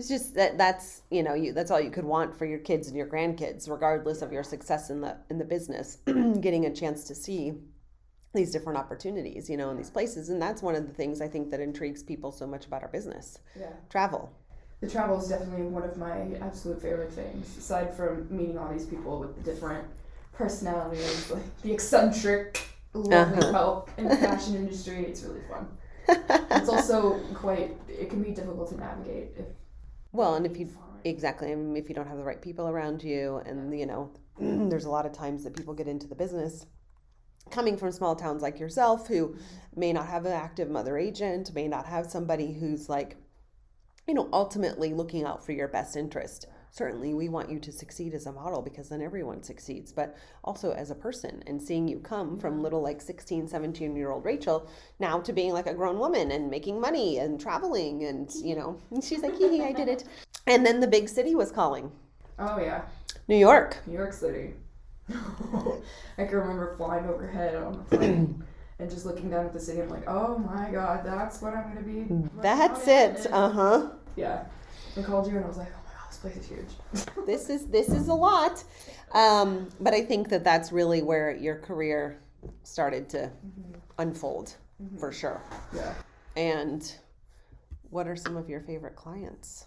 It's 0.00 0.08
just 0.08 0.34
that 0.36 0.56
that's 0.56 1.02
you 1.10 1.22
know 1.22 1.34
you 1.34 1.52
that's 1.52 1.70
all 1.70 1.78
you 1.78 1.90
could 1.90 2.06
want 2.06 2.34
for 2.34 2.46
your 2.46 2.58
kids 2.58 2.88
and 2.88 2.96
your 2.96 3.06
grandkids, 3.06 3.68
regardless 3.68 4.22
of 4.22 4.32
your 4.32 4.42
success 4.42 4.88
in 4.88 5.02
the 5.02 5.18
in 5.28 5.36
the 5.36 5.44
business. 5.44 5.98
Getting 6.40 6.64
a 6.64 6.74
chance 6.74 7.04
to 7.04 7.14
see 7.14 7.52
these 8.32 8.50
different 8.50 8.78
opportunities, 8.78 9.50
you 9.50 9.58
know, 9.58 9.68
in 9.68 9.76
these 9.76 9.90
places, 9.90 10.30
and 10.30 10.40
that's 10.40 10.62
one 10.62 10.74
of 10.74 10.86
the 10.86 10.94
things 10.94 11.20
I 11.20 11.28
think 11.28 11.50
that 11.50 11.60
intrigues 11.60 12.02
people 12.02 12.32
so 12.32 12.46
much 12.46 12.64
about 12.64 12.80
our 12.80 12.88
business. 12.88 13.40
Yeah. 13.54 13.66
Travel. 13.90 14.32
The 14.80 14.88
travel 14.88 15.20
is 15.20 15.28
definitely 15.28 15.66
one 15.66 15.82
of 15.82 15.98
my 15.98 16.34
absolute 16.40 16.80
favorite 16.80 17.12
things, 17.12 17.58
aside 17.58 17.94
from 17.94 18.26
meeting 18.34 18.56
all 18.56 18.72
these 18.72 18.86
people 18.86 19.20
with 19.20 19.36
the 19.36 19.42
different 19.42 19.86
personalities, 20.32 21.30
like 21.30 21.60
the 21.60 21.74
eccentric, 21.74 22.66
lovely 22.94 23.36
Uh-huh. 23.42 23.52
help 23.52 23.90
in 23.98 24.08
the 24.08 24.16
fashion 24.16 24.54
industry. 24.56 25.04
It's 25.04 25.22
really 25.24 25.42
fun. 25.42 25.68
It's 26.52 26.70
also 26.70 27.20
quite, 27.34 27.76
it 27.86 28.08
can 28.08 28.22
be 28.22 28.30
difficult 28.30 28.70
to 28.70 28.76
navigate 28.78 29.32
if 29.38 29.46
Well, 30.12 30.34
and 30.34 30.46
if 30.46 30.58
you 30.58 30.70
Exactly. 31.04 31.50
I 31.50 31.54
mean, 31.54 31.76
if 31.76 31.88
you 31.88 31.94
don't 31.94 32.08
have 32.08 32.18
the 32.18 32.24
right 32.24 32.40
people 32.40 32.68
around 32.68 33.02
you, 33.02 33.40
and 33.46 33.78
you 33.78 33.86
know, 33.86 34.10
there's 34.38 34.84
a 34.84 34.90
lot 34.90 35.06
of 35.06 35.12
times 35.12 35.44
that 35.44 35.56
people 35.56 35.74
get 35.74 35.88
into 35.88 36.06
the 36.06 36.14
business 36.14 36.66
coming 37.50 37.76
from 37.76 37.90
small 37.90 38.14
towns 38.14 38.42
like 38.42 38.60
yourself 38.60 39.08
who 39.08 39.34
may 39.74 39.92
not 39.92 40.06
have 40.06 40.26
an 40.26 40.32
active 40.32 40.68
mother 40.70 40.98
agent, 40.98 41.54
may 41.54 41.66
not 41.66 41.86
have 41.86 42.10
somebody 42.10 42.52
who's 42.52 42.88
like, 42.88 43.16
you 44.06 44.14
know, 44.14 44.28
ultimately 44.32 44.92
looking 44.92 45.24
out 45.24 45.44
for 45.44 45.52
your 45.52 45.68
best 45.68 45.96
interest. 45.96 46.46
Certainly, 46.72 47.14
we 47.14 47.28
want 47.28 47.50
you 47.50 47.58
to 47.58 47.72
succeed 47.72 48.14
as 48.14 48.26
a 48.26 48.32
model 48.32 48.62
because 48.62 48.88
then 48.88 49.02
everyone 49.02 49.42
succeeds, 49.42 49.92
but 49.92 50.16
also 50.44 50.72
as 50.72 50.90
a 50.90 50.94
person 50.94 51.42
and 51.46 51.60
seeing 51.60 51.88
you 51.88 51.98
come 51.98 52.38
from 52.38 52.62
little 52.62 52.80
like 52.80 53.00
16, 53.00 53.48
17 53.48 53.96
year 53.96 54.10
old 54.12 54.24
Rachel 54.24 54.68
now 55.00 55.18
to 55.20 55.32
being 55.32 55.52
like 55.52 55.66
a 55.66 55.74
grown 55.74 55.98
woman 55.98 56.30
and 56.30 56.48
making 56.50 56.80
money 56.80 57.18
and 57.18 57.40
traveling 57.40 58.04
and, 58.04 58.30
you 58.42 58.54
know, 58.54 58.78
and 58.90 59.02
she's 59.02 59.22
like, 59.22 59.36
hee 59.36 59.48
hee, 59.48 59.62
I 59.62 59.72
did 59.72 59.88
it. 59.88 60.04
And 60.46 60.64
then 60.64 60.80
the 60.80 60.86
big 60.86 61.08
city 61.08 61.34
was 61.34 61.50
calling 61.50 61.90
Oh 62.40 62.58
yeah, 62.58 62.82
New 63.28 63.36
York. 63.36 63.76
New 63.86 63.92
York 63.92 64.14
City. 64.14 64.54
I 65.10 66.24
can 66.24 66.36
remember 66.38 66.74
flying 66.76 67.04
overhead 67.06 67.54
on 67.54 67.72
the 67.72 67.96
plane 67.96 68.44
and 68.78 68.88
just 68.90 69.04
looking 69.04 69.28
down 69.28 69.44
at 69.44 69.52
the 69.52 69.60
city. 69.60 69.82
I'm 69.82 69.90
like, 69.90 70.08
oh 70.08 70.38
my 70.38 70.70
god, 70.70 71.04
that's 71.04 71.42
what 71.42 71.52
I'm 71.52 71.68
gonna 71.68 71.82
be. 71.82 72.06
That's 72.40 72.88
it. 72.88 73.26
Uh 73.30 73.50
huh. 73.50 73.90
Yeah. 74.16 74.44
I 74.96 75.02
called 75.02 75.26
you 75.26 75.36
and 75.36 75.44
I 75.44 75.48
was 75.48 75.58
like, 75.58 75.72
this 76.10 76.18
place 76.18 76.36
is 76.36 76.46
huge. 76.48 77.06
This 77.26 77.48
is 77.50 77.66
this 77.66 77.88
is 77.88 78.08
a 78.08 78.14
lot, 78.14 78.64
um, 79.12 79.68
but 79.80 79.94
I 79.94 80.02
think 80.02 80.28
that 80.30 80.42
that's 80.44 80.72
really 80.72 81.02
where 81.02 81.34
your 81.36 81.56
career 81.56 82.18
started 82.64 83.08
to 83.10 83.30
unfold 83.98 84.54
for 84.98 85.12
sure. 85.12 85.40
Yeah. 85.74 85.94
And 86.36 86.92
what 87.90 88.08
are 88.08 88.16
some 88.16 88.36
of 88.36 88.48
your 88.48 88.60
favorite 88.60 88.96
clients? 88.96 89.66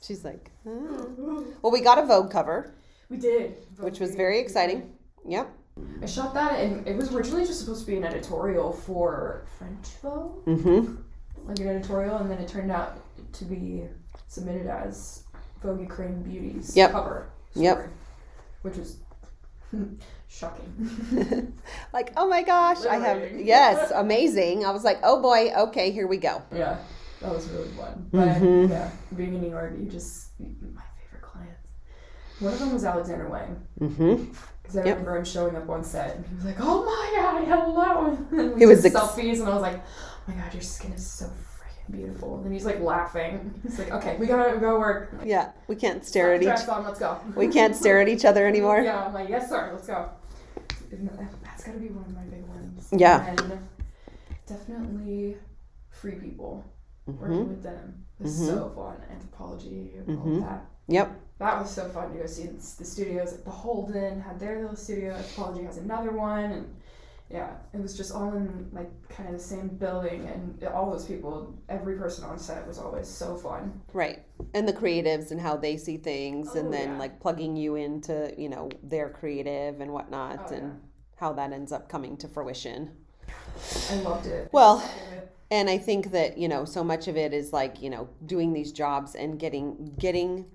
She's 0.00 0.24
like, 0.24 0.50
"Hmm." 0.64 1.42
well, 1.62 1.72
we 1.72 1.80
got 1.80 1.98
a 1.98 2.06
Vogue 2.06 2.30
cover, 2.30 2.74
We 3.08 3.16
did. 3.18 3.56
which 3.78 4.00
was 4.00 4.14
very 4.14 4.38
exciting. 4.40 4.92
Yep. 5.28 5.50
I 6.02 6.06
shot 6.06 6.34
that, 6.34 6.60
and 6.60 6.86
it 6.86 6.96
was 6.96 7.12
originally 7.14 7.44
just 7.46 7.60
supposed 7.60 7.80
to 7.84 7.90
be 7.90 7.96
an 7.96 8.04
editorial 8.04 8.72
for 8.72 9.44
French 9.58 9.88
Vogue, 10.02 10.44
Mm-hmm. 10.44 10.96
like 11.48 11.58
an 11.60 11.68
editorial, 11.68 12.16
and 12.16 12.30
then 12.30 12.38
it 12.38 12.48
turned 12.48 12.70
out 12.70 12.98
to 13.32 13.44
be 13.44 13.84
submitted 14.28 14.66
as 14.66 15.21
Vogue 15.62 15.80
Ukraine 15.80 16.22
Beauty's 16.22 16.76
Yep. 16.76 16.92
cover. 16.92 17.26
Yep. 17.54 17.88
Which 18.62 18.76
is 18.78 18.96
shocking. 20.28 21.52
Like, 21.92 22.12
oh 22.16 22.26
my 22.28 22.42
gosh, 22.42 22.84
I 22.86 22.96
have 22.96 23.20
yes, 23.40 23.92
amazing. 23.94 24.64
I 24.64 24.70
was 24.70 24.82
like, 24.84 24.98
oh 25.02 25.20
boy, 25.20 25.52
okay, 25.68 25.90
here 25.90 26.06
we 26.06 26.16
go. 26.16 26.42
yeah, 26.54 26.78
that 27.20 27.32
was 27.32 27.48
really 27.50 27.68
fun. 27.68 28.08
But 28.10 28.28
Mhm. 28.28 28.70
yeah, 28.70 28.90
being 29.16 29.34
in 29.34 29.42
New 29.42 29.50
York, 29.50 29.74
you 29.78 29.86
just 29.86 30.28
my 30.38 30.82
favorite 30.98 31.22
clients. 31.22 31.60
One 32.40 32.52
of 32.54 32.58
them 32.58 32.72
was 32.72 32.84
Alexander 32.84 33.28
Wang. 33.28 33.60
Mm-hmm. 33.80 34.32
Because 34.62 34.76
I 34.76 34.84
Yep. 34.84 34.96
remember 34.98 35.16
him 35.18 35.24
showing 35.24 35.56
up 35.56 35.68
on 35.68 35.84
set 35.84 36.16
and 36.16 36.24
he 36.26 36.34
was 36.34 36.44
like, 36.44 36.56
"Oh 36.60 36.84
my 36.84 37.20
god, 37.20 37.44
hello!" 37.44 38.16
And 38.40 38.54
we 38.54 38.60
He 38.60 38.66
was 38.66 38.84
ex- 38.84 38.94
selfies, 38.94 39.40
and 39.40 39.48
I 39.48 39.54
was 39.54 39.62
like, 39.62 39.80
"Oh 39.84 40.22
my 40.28 40.34
god, 40.34 40.52
your 40.54 40.62
skin 40.62 40.92
is 40.92 41.06
so 41.06 41.26
beautiful." 41.90 42.36
And 42.36 42.44
then 42.46 42.52
he's 42.52 42.64
like 42.64 42.80
laughing. 42.80 43.52
He's 43.62 43.78
like, 43.78 43.90
"Okay, 43.92 44.16
we 44.18 44.26
gotta 44.26 44.58
go 44.58 44.78
work. 44.78 45.10
Like, 45.18 45.26
Yeah, 45.26 45.50
we 45.68 45.76
can't 45.76 46.04
stare 46.04 46.34
at 46.34 46.42
each. 46.42 46.68
on, 46.68 46.84
let's 46.84 46.98
go." 46.98 47.18
We 47.36 47.48
can't 47.48 47.74
stare 47.76 48.00
at 48.00 48.08
each 48.08 48.24
other 48.24 48.46
anymore. 48.46 48.80
Yeah, 48.84 49.04
I'm 49.06 49.12
like, 49.14 49.28
"Yes, 49.28 49.48
sir, 49.48 49.70
let's 49.72 49.86
go." 49.86 50.08
That's 51.42 51.64
gotta 51.64 51.78
be 51.78 51.88
one 51.88 52.04
of 52.04 52.14
my 52.14 52.22
big 52.24 52.46
ones. 52.48 52.88
Yeah. 52.92 53.24
And 53.26 53.58
definitely 54.46 55.36
free 55.90 56.16
people. 56.16 56.64
Mm-hmm. 57.08 57.20
Working 57.20 57.48
with 57.48 57.62
them 57.62 58.04
was 58.20 58.40
Mhm. 58.40 58.46
so 58.46 58.68
fun. 58.76 58.96
Anthropologie, 59.10 60.08
all 60.08 60.14
Mhm. 60.26 60.40
that. 60.42 60.66
Yep. 60.88 61.10
That 61.38 61.58
was 61.60 61.70
so 61.70 61.88
fun 61.88 62.12
to 62.12 62.18
go 62.18 62.26
see 62.26 62.46
the 62.46 62.84
studios. 62.84 63.36
The 63.42 63.50
Holden 63.50 64.20
had 64.20 64.38
their 64.38 64.60
little 64.60 64.76
studio. 64.76 65.14
Anthropologie 65.14 65.64
has 65.66 65.78
another 65.78 66.12
one, 66.12 66.44
and 66.52 66.74
yeah, 67.32 67.50
it 67.72 67.80
was 67.80 67.96
just 67.96 68.12
all 68.12 68.32
in 68.36 68.68
like 68.72 68.90
kind 69.08 69.28
of 69.28 69.34
the 69.36 69.42
same 69.42 69.68
building, 69.68 70.28
and 70.28 70.62
all 70.64 70.90
those 70.90 71.06
people, 71.06 71.54
every 71.68 71.96
person 71.96 72.24
on 72.24 72.38
set 72.38 72.66
was 72.66 72.78
always 72.78 73.08
so 73.08 73.36
fun. 73.36 73.80
Right. 73.92 74.22
And 74.54 74.68
the 74.68 74.72
creatives 74.72 75.30
and 75.30 75.40
how 75.40 75.56
they 75.56 75.76
see 75.76 75.96
things, 75.96 76.54
and 76.54 76.68
Oh, 76.68 76.70
then 76.72 76.88
yeah. 76.92 76.98
like 76.98 77.20
plugging 77.20 77.56
you 77.56 77.76
into 77.76 78.32
you 78.36 78.48
know 78.48 78.70
their 78.82 79.08
creative 79.08 79.80
and 79.80 79.92
whatnot, 79.92 80.48
Oh, 80.50 80.54
and 80.54 80.66
yeah. 80.72 80.78
how 81.16 81.32
that 81.32 81.52
ends 81.52 81.72
up 81.72 81.88
coming 81.88 82.16
to 82.18 82.28
fruition. 82.28 82.90
I 83.90 83.94
loved 83.96 84.26
it. 84.26 84.48
Well, 84.52 84.76
I 84.78 84.82
loved 84.82 85.12
it. 85.16 85.28
and 85.50 85.68
i 85.70 85.76
think 85.78 86.10
that 86.12 86.38
you 86.38 86.48
know 86.48 86.64
so 86.64 86.82
much 86.82 87.08
of 87.08 87.16
it 87.16 87.32
is 87.34 87.52
like 87.52 87.82
you 87.82 87.90
know 87.90 88.08
doing 88.26 88.52
these 88.54 88.72
jobs 88.72 89.14
and 89.14 89.38
getting 89.38 89.94
getting 89.98 90.46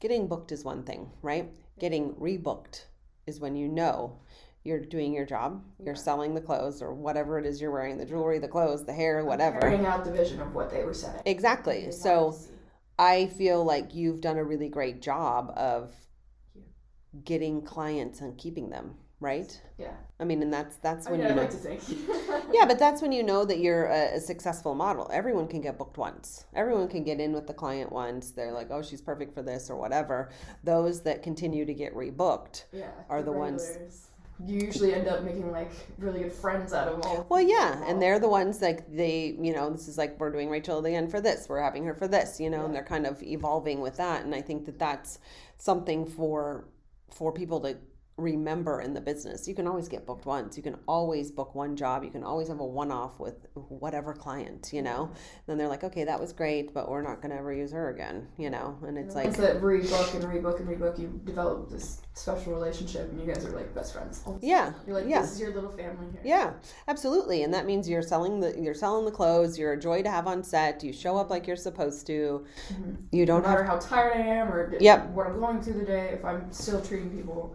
getting 0.00 0.26
booked 0.26 0.50
is 0.52 0.64
one 0.64 0.82
thing 0.82 1.08
right 1.22 1.48
getting 1.78 2.12
rebooked 2.14 2.84
is 3.26 3.38
when 3.40 3.54
you 3.56 3.68
know 3.68 4.18
you're 4.64 4.80
doing 4.80 5.12
your 5.14 5.24
job 5.24 5.62
you're 5.84 5.94
selling 5.94 6.34
the 6.34 6.40
clothes 6.40 6.82
or 6.82 6.92
whatever 6.92 7.38
it 7.38 7.46
is 7.46 7.60
you're 7.60 7.70
wearing 7.70 7.96
the 7.98 8.04
jewelry 8.04 8.38
the 8.38 8.48
clothes 8.48 8.84
the 8.84 8.92
hair 8.92 9.24
whatever 9.24 9.58
carrying 9.60 9.86
out 9.86 10.04
the 10.04 10.12
vision 10.12 10.40
of 10.40 10.54
what 10.54 10.70
they 10.70 10.84
were 10.84 10.92
saying. 10.94 11.20
exactly 11.26 11.86
They 11.86 11.90
so 11.90 12.24
wanted 12.26 12.36
to 12.38 12.42
see. 12.44 12.52
i 12.98 13.26
feel 13.26 13.64
like 13.64 13.94
you've 13.94 14.20
done 14.20 14.36
a 14.36 14.44
really 14.44 14.68
great 14.68 15.00
job 15.00 15.52
of 15.56 15.92
getting 17.24 17.62
clients 17.62 18.20
and 18.20 18.36
keeping 18.38 18.70
them 18.70 18.94
right 19.18 19.60
yeah, 19.78 19.92
i 20.20 20.24
mean 20.24 20.42
and 20.42 20.52
that's 20.52 20.76
that's 20.76 21.06
I 21.06 21.10
when 21.10 21.20
mean, 21.20 21.28
you 21.30 21.34
know 21.34 21.42
like 21.42 21.80
yeah, 22.52 22.64
but 22.66 22.78
that's 22.78 23.02
when 23.02 23.12
you 23.12 23.22
know 23.22 23.44
that 23.44 23.58
you're 23.58 23.86
a, 23.86 24.16
a 24.16 24.20
successful 24.20 24.74
model. 24.74 25.08
Everyone 25.12 25.46
can 25.46 25.60
get 25.60 25.78
booked 25.78 25.98
once. 25.98 26.46
Everyone 26.54 26.88
can 26.88 27.04
get 27.04 27.20
in 27.20 27.32
with 27.32 27.46
the 27.46 27.52
client 27.54 27.92
once. 27.92 28.30
They're 28.30 28.52
like, 28.52 28.68
oh, 28.70 28.82
she's 28.82 29.00
perfect 29.00 29.34
for 29.34 29.42
this 29.42 29.68
or 29.70 29.76
whatever. 29.76 30.30
Those 30.64 31.02
that 31.02 31.22
continue 31.22 31.64
to 31.64 31.74
get 31.74 31.94
rebooked. 31.94 32.64
yeah, 32.72 32.90
Are 33.08 33.22
the 33.22 33.30
ones- 33.32 33.66
regulars. 33.68 34.06
You 34.46 34.60
usually 34.60 34.94
end 34.94 35.08
up 35.08 35.22
making 35.22 35.50
like 35.52 35.70
really 35.98 36.20
good 36.20 36.32
friends 36.32 36.72
out 36.72 36.88
of 36.88 37.02
all. 37.02 37.26
Well, 37.28 37.42
yeah, 37.42 37.82
and 37.86 38.00
they're 38.00 38.18
the 38.18 38.28
ones 38.28 38.62
like 38.62 38.90
they, 38.90 39.36
you 39.40 39.52
know, 39.52 39.70
this 39.70 39.86
is 39.88 39.98
like 39.98 40.18
we're 40.18 40.30
doing 40.30 40.48
Rachel 40.48 40.84
again 40.84 41.08
for 41.08 41.20
this. 41.20 41.46
We're 41.48 41.62
having 41.62 41.84
her 41.84 41.94
for 41.94 42.08
this, 42.08 42.40
you 42.40 42.48
know, 42.48 42.64
and 42.64 42.74
they're 42.74 42.84
kind 42.84 43.06
of 43.06 43.22
evolving 43.22 43.80
with 43.80 43.96
that. 43.96 44.24
And 44.24 44.34
I 44.34 44.40
think 44.40 44.64
that 44.66 44.78
that's 44.78 45.18
something 45.58 46.06
for 46.06 46.68
for 47.10 47.32
people 47.32 47.60
to 47.60 47.76
remember 48.20 48.80
in 48.80 48.94
the 48.94 49.00
business. 49.00 49.48
You 49.48 49.54
can 49.54 49.66
always 49.66 49.88
get 49.88 50.06
booked 50.06 50.26
once. 50.26 50.56
You 50.56 50.62
can 50.62 50.76
always 50.86 51.30
book 51.30 51.54
one 51.54 51.76
job. 51.76 52.04
You 52.04 52.10
can 52.10 52.22
always 52.24 52.48
have 52.48 52.60
a 52.60 52.64
one 52.66 52.90
off 52.90 53.18
with 53.18 53.46
whatever 53.54 54.12
client, 54.14 54.70
you 54.72 54.82
know. 54.82 55.10
Then 55.46 55.58
they're 55.58 55.68
like, 55.68 55.84
okay, 55.84 56.04
that 56.04 56.20
was 56.20 56.32
great, 56.32 56.72
but 56.74 56.90
we're 56.90 57.02
not 57.02 57.20
going 57.22 57.30
to 57.30 57.38
ever 57.38 57.52
use 57.52 57.72
her 57.72 57.90
again, 57.90 58.28
you 58.36 58.50
know. 58.50 58.78
And 58.86 58.96
it's 58.98 59.14
like, 59.14 59.24
Once 59.26 59.36
that 59.38 59.60
rebook 59.60 60.14
and 60.14 60.24
rebook 60.24 60.60
and 60.60 60.68
rebook, 60.68 60.98
you 60.98 61.20
develop 61.24 61.70
this 61.70 62.02
special 62.14 62.52
relationship, 62.52 63.10
and 63.10 63.20
you 63.20 63.26
guys 63.32 63.44
are 63.44 63.50
like 63.50 63.74
best 63.74 63.92
friends. 63.94 64.22
yeah, 64.42 64.72
You're 64.86 64.96
like, 64.96 65.08
yeah. 65.08 65.22
this 65.22 65.32
is 65.32 65.40
your 65.40 65.54
little 65.54 65.70
family 65.70 66.06
here. 66.12 66.20
Yeah, 66.24 66.52
absolutely, 66.88 67.42
and 67.44 67.54
that 67.54 67.66
means 67.66 67.88
you're 67.88 68.02
selling 68.02 68.40
the 68.40 68.58
you're 68.60 68.74
selling 68.74 69.04
the 69.04 69.10
clothes. 69.10 69.58
You're 69.58 69.72
a 69.72 69.80
joy 69.80 70.02
to 70.02 70.10
have 70.10 70.26
on 70.26 70.42
set. 70.42 70.82
You 70.84 70.92
show 70.92 71.16
up 71.16 71.30
like 71.30 71.46
you're 71.46 71.56
supposed 71.56 72.06
to. 72.08 72.44
Mhm. 72.72 72.96
You 73.12 73.24
don't 73.26 73.42
have 73.44 73.50
matter 73.52 73.64
how 73.64 73.78
tired 73.78 74.16
I 74.16 74.20
am 74.20 74.52
or 74.52 74.74
Yep. 74.80 75.10
what 75.10 75.26
I'm 75.26 75.38
going 75.40 75.62
through 75.62 75.74
the 75.74 75.84
day, 75.86 76.10
if 76.12 76.24
I'm 76.24 76.52
still 76.52 76.80
treating 76.82 77.10
people 77.10 77.54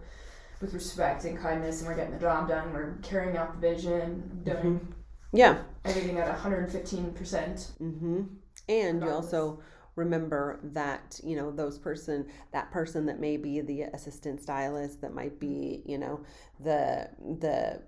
with 0.66 0.74
respect 0.74 1.26
and 1.26 1.38
kindness, 1.38 1.80
and 1.80 1.88
we're 1.88 1.96
getting 1.96 2.14
the 2.14 2.20
job 2.20 2.50
done, 2.50 2.74
we're 2.74 2.98
carrying 3.04 3.38
out 3.38 3.54
the 3.54 3.72
vision, 3.72 4.42
doing 4.44 4.94
yeah. 5.32 5.60
everything 5.84 6.18
at 6.18 6.28
115 6.28 7.14
percent. 7.14 7.72
Mm-hmm. 7.82 8.24
And 8.68 9.02
you 9.04 9.10
also 9.10 9.62
remember 9.96 10.60
that 10.64 11.20
you 11.24 11.36
know 11.36 11.52
those 11.52 11.78
person 11.78 12.26
that 12.52 12.72
person 12.72 13.06
that 13.06 13.20
may 13.20 13.38
be 13.38 13.62
the 13.62 13.84
assistant 13.94 14.42
stylist 14.42 15.00
that 15.02 15.14
might 15.14 15.40
be 15.40 15.84
you 15.86 15.98
know 15.98 16.20
the 16.60 17.08
the 17.40 17.82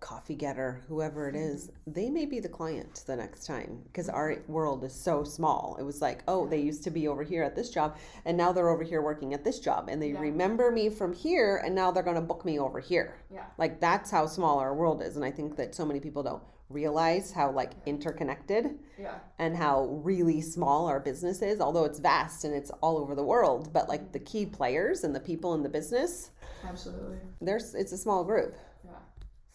coffee 0.00 0.34
getter 0.34 0.80
whoever 0.88 1.28
it 1.28 1.36
is 1.36 1.70
they 1.86 2.08
may 2.08 2.24
be 2.24 2.40
the 2.40 2.48
client 2.48 3.04
the 3.06 3.14
next 3.14 3.44
time 3.46 3.78
because 3.84 4.08
our 4.08 4.36
world 4.48 4.82
is 4.82 4.94
so 4.94 5.22
small 5.22 5.76
it 5.78 5.82
was 5.82 6.00
like 6.00 6.22
oh 6.26 6.46
they 6.46 6.58
used 6.58 6.82
to 6.82 6.90
be 6.90 7.06
over 7.06 7.22
here 7.22 7.42
at 7.42 7.54
this 7.54 7.68
job 7.70 7.96
and 8.24 8.34
now 8.36 8.50
they're 8.50 8.70
over 8.70 8.82
here 8.82 9.02
working 9.02 9.34
at 9.34 9.44
this 9.44 9.60
job 9.60 9.88
and 9.90 10.00
they 10.02 10.12
Yeah. 10.12 10.20
remember 10.20 10.70
me 10.70 10.88
from 10.88 11.12
here 11.12 11.58
and 11.64 11.74
now 11.74 11.90
they're 11.90 12.02
going 12.02 12.16
to 12.16 12.22
book 12.22 12.44
me 12.46 12.58
over 12.58 12.80
here 12.80 13.14
Yeah. 13.32 13.44
like 13.58 13.78
that's 13.78 14.10
how 14.10 14.26
small 14.26 14.58
our 14.58 14.74
world 14.74 15.02
is 15.02 15.16
and 15.16 15.24
i 15.24 15.30
think 15.30 15.56
that 15.56 15.74
so 15.74 15.84
many 15.84 16.00
people 16.00 16.22
don't 16.22 16.42
realize 16.70 17.32
how 17.32 17.50
like 17.50 17.72
interconnected 17.84 18.78
Yeah. 18.98 19.14
and 19.38 19.54
how 19.56 19.84
really 20.02 20.40
small 20.40 20.86
our 20.86 21.00
business 21.00 21.42
is 21.42 21.60
although 21.60 21.84
it's 21.84 21.98
vast 21.98 22.44
and 22.44 22.54
it's 22.54 22.70
all 22.80 22.96
over 22.96 23.14
the 23.14 23.24
world 23.24 23.70
but 23.72 23.88
like 23.88 24.12
the 24.12 24.20
key 24.20 24.46
players 24.46 25.04
and 25.04 25.14
the 25.14 25.20
people 25.20 25.52
in 25.54 25.62
the 25.62 25.68
business 25.68 26.30
Absolutely. 26.66 27.18
there's 27.40 27.74
it's 27.74 27.92
a 27.92 27.96
small 27.98 28.22
group. 28.22 28.54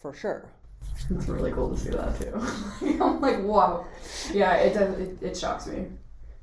For 0.06 0.16
sure 0.16 0.48
It's 1.10 1.26
really 1.26 1.50
cool 1.52 1.70
to 1.70 1.76
see 1.76 1.90
that 1.90 2.18
too. 2.18 3.02
I'm 3.02 3.20
like, 3.20 3.42
wow. 3.42 3.84
Yeah, 4.32 4.54
it 4.54 4.72
does. 4.72 4.98
It, 4.98 5.18
it 5.20 5.36
shocks 5.36 5.66
me. 5.66 5.86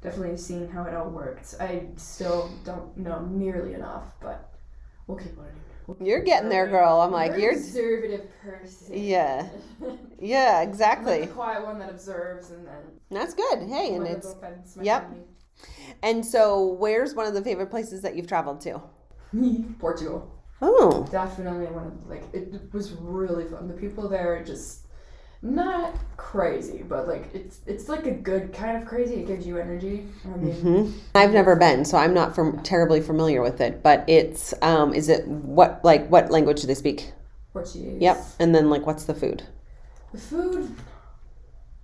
Definitely 0.02 0.38
seeing 0.38 0.70
how 0.70 0.84
it 0.84 0.94
all 0.94 1.10
worked. 1.10 1.56
I 1.62 1.84
still 1.96 2.52
don't 2.66 2.96
know 2.98 3.26
nearly 3.26 3.74
enough, 3.74 4.04
but 4.22 4.54
we'll 5.08 5.18
keep 5.18 5.38
learning. 5.38 5.54
We'll 5.88 5.96
keep 5.96 6.08
you're 6.08 6.22
getting 6.22 6.50
there 6.50 6.68
girl 6.68 7.02
i'm 7.02 7.12
like 7.12 7.38
you're 7.38 7.54
conservative 7.54 8.28
person. 8.42 9.04
Yeah. 9.04 9.48
yeah 10.20 10.60
I'm 10.60 10.60
like 10.60 10.70
exactly 10.70 11.22
the 11.22 11.28
quiet 11.28 11.66
one 11.66 11.80
that 11.80 11.90
observes 11.90 12.52
and 12.52 12.66
then. 12.66 12.84
that's 13.12 13.34
good 13.34 13.68
hey 13.68 13.96
and 13.96 14.08
it's 14.08 14.34
the 14.34 14.40
fence 14.40 14.78
my 14.78 14.84
yep. 14.84 15.04
family. 15.04 15.24
and 16.04 16.26
so 16.26 16.68
where's 16.80 17.16
one 17.16 17.28
of 17.28 17.34
the 17.34 17.42
favorite 17.42 17.70
places 17.70 18.02
that 18.02 18.16
you've 18.16 18.28
traveled 18.28 18.62
to 18.62 18.82
Portugal. 19.80 20.43
Oh 20.64 21.08
Definitely 21.12 21.66
one 21.68 21.88
of 21.88 22.10
like 22.10 22.24
it 22.34 22.54
was 22.74 22.92
really 22.94 23.46
fun. 23.46 23.68
The 23.68 23.74
people 23.74 24.08
there 24.10 24.36
are 24.36 24.44
just 24.44 24.88
not 25.42 25.94
crazy, 26.18 26.84
but 26.88 27.08
like 27.08 27.30
it's 27.34 27.60
it's 27.68 27.90
like 27.90 28.06
a 28.06 28.12
good 28.12 28.54
kind 28.54 28.78
of 28.82 28.86
crazy. 28.88 29.16
It 29.16 29.28
gives 29.28 29.46
you 29.46 29.58
energy. 29.58 30.08
I 30.26 30.38
mean, 30.38 30.54
hmm 30.56 30.92
i've 31.16 31.32
never 31.32 31.56
been 31.56 31.86
so 31.86 31.96
i'm 31.96 32.14
not 32.14 32.34
from 32.34 32.60
terribly 32.64 33.00
familiar 33.00 33.42
with 33.42 33.62
it 33.62 33.84
but 33.84 34.04
it's 34.08 34.52
um 34.64 34.94
is 34.94 35.08
it 35.08 35.28
what 35.28 35.80
like 35.84 36.08
what 36.08 36.32
language 36.32 36.60
do 36.62 36.66
they 36.68 36.74
speak 36.74 37.12
Portuguese. 37.54 38.02
yep 38.02 38.18
and 38.40 38.56
then 38.56 38.70
like 38.70 38.86
what's 38.88 39.04
the 39.04 39.14
food 39.14 39.44
The 40.12 40.18
food, 40.18 40.76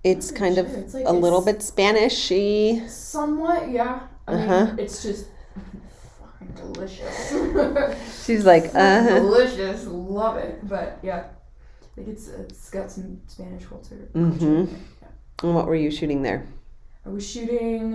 it's 0.04 0.32
kind 0.32 0.58
of. 0.58 0.68
It's 0.68 0.94
like 0.94 1.06
a 1.06 1.12
little 1.14 1.42
bit 1.42 1.58
spanishy 1.60 2.88
somewhat, 2.90 3.70
yeah. 3.70 4.02
I 4.28 4.36
mean, 4.36 4.44
Uh-huh. 4.50 4.76
it's 4.78 5.04
just 5.04 5.26
delicious. 6.56 8.26
she's 8.26 8.46
like 8.46 8.66
uh 8.76 9.04
huh. 9.04 9.16
delicious, 9.20 9.86
love 9.88 10.38
it. 10.38 10.68
But 10.68 11.00
yeah, 11.04 11.24
like 11.98 12.08
it's 12.08 12.28
it's 12.28 12.70
got 12.70 12.92
some 12.92 13.22
Spanish 13.28 13.66
culture. 13.66 14.10
Mhm. 14.14 14.64
it, 14.64 14.70
yeah. 15.02 15.08
and 15.44 15.56
what 15.56 15.68
were 15.68 15.76
you 15.76 15.92
shooting 15.92 16.22
there 16.22 16.46
I 17.06 17.10
was 17.10 17.28
shooting. 17.30 17.94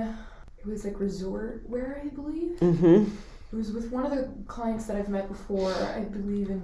It 0.59 0.67
was 0.67 0.85
like 0.85 0.99
resort 0.99 1.63
wear, 1.69 2.01
I 2.05 2.09
believe. 2.09 2.59
mm-hmm 2.59 3.05
It 3.53 3.57
was 3.57 3.71
with 3.71 3.93
one 3.93 4.05
of 4.07 4.11
the 4.13 4.29
clients 4.47 4.87
that 4.87 4.97
I've 4.97 5.11
met 5.11 5.29
before, 5.29 5.73
I 5.75 6.01
believe 6.01 6.49
in 6.49 6.63